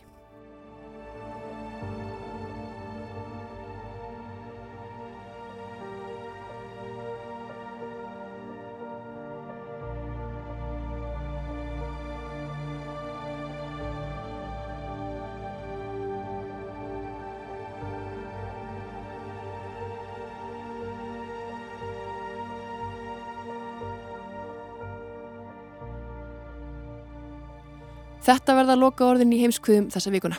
Þetta 28.32 28.54
verða 28.56 28.76
að 28.78 28.84
loka 28.86 29.04
orðin 29.04 29.34
í 29.36 29.42
heimskviðum 29.42 29.90
þessa 29.92 30.12
vikuna. 30.14 30.38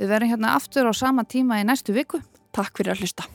Við 0.00 0.08
verðum 0.10 0.32
hérna 0.32 0.56
aftur 0.58 0.88
á 0.90 0.92
sama 0.98 1.22
tíma 1.22 1.60
í 1.62 1.66
næstu 1.68 1.94
viku. 1.94 2.18
Takk 2.50 2.80
fyrir 2.80 2.96
að 2.96 3.04
hlusta. 3.04 3.28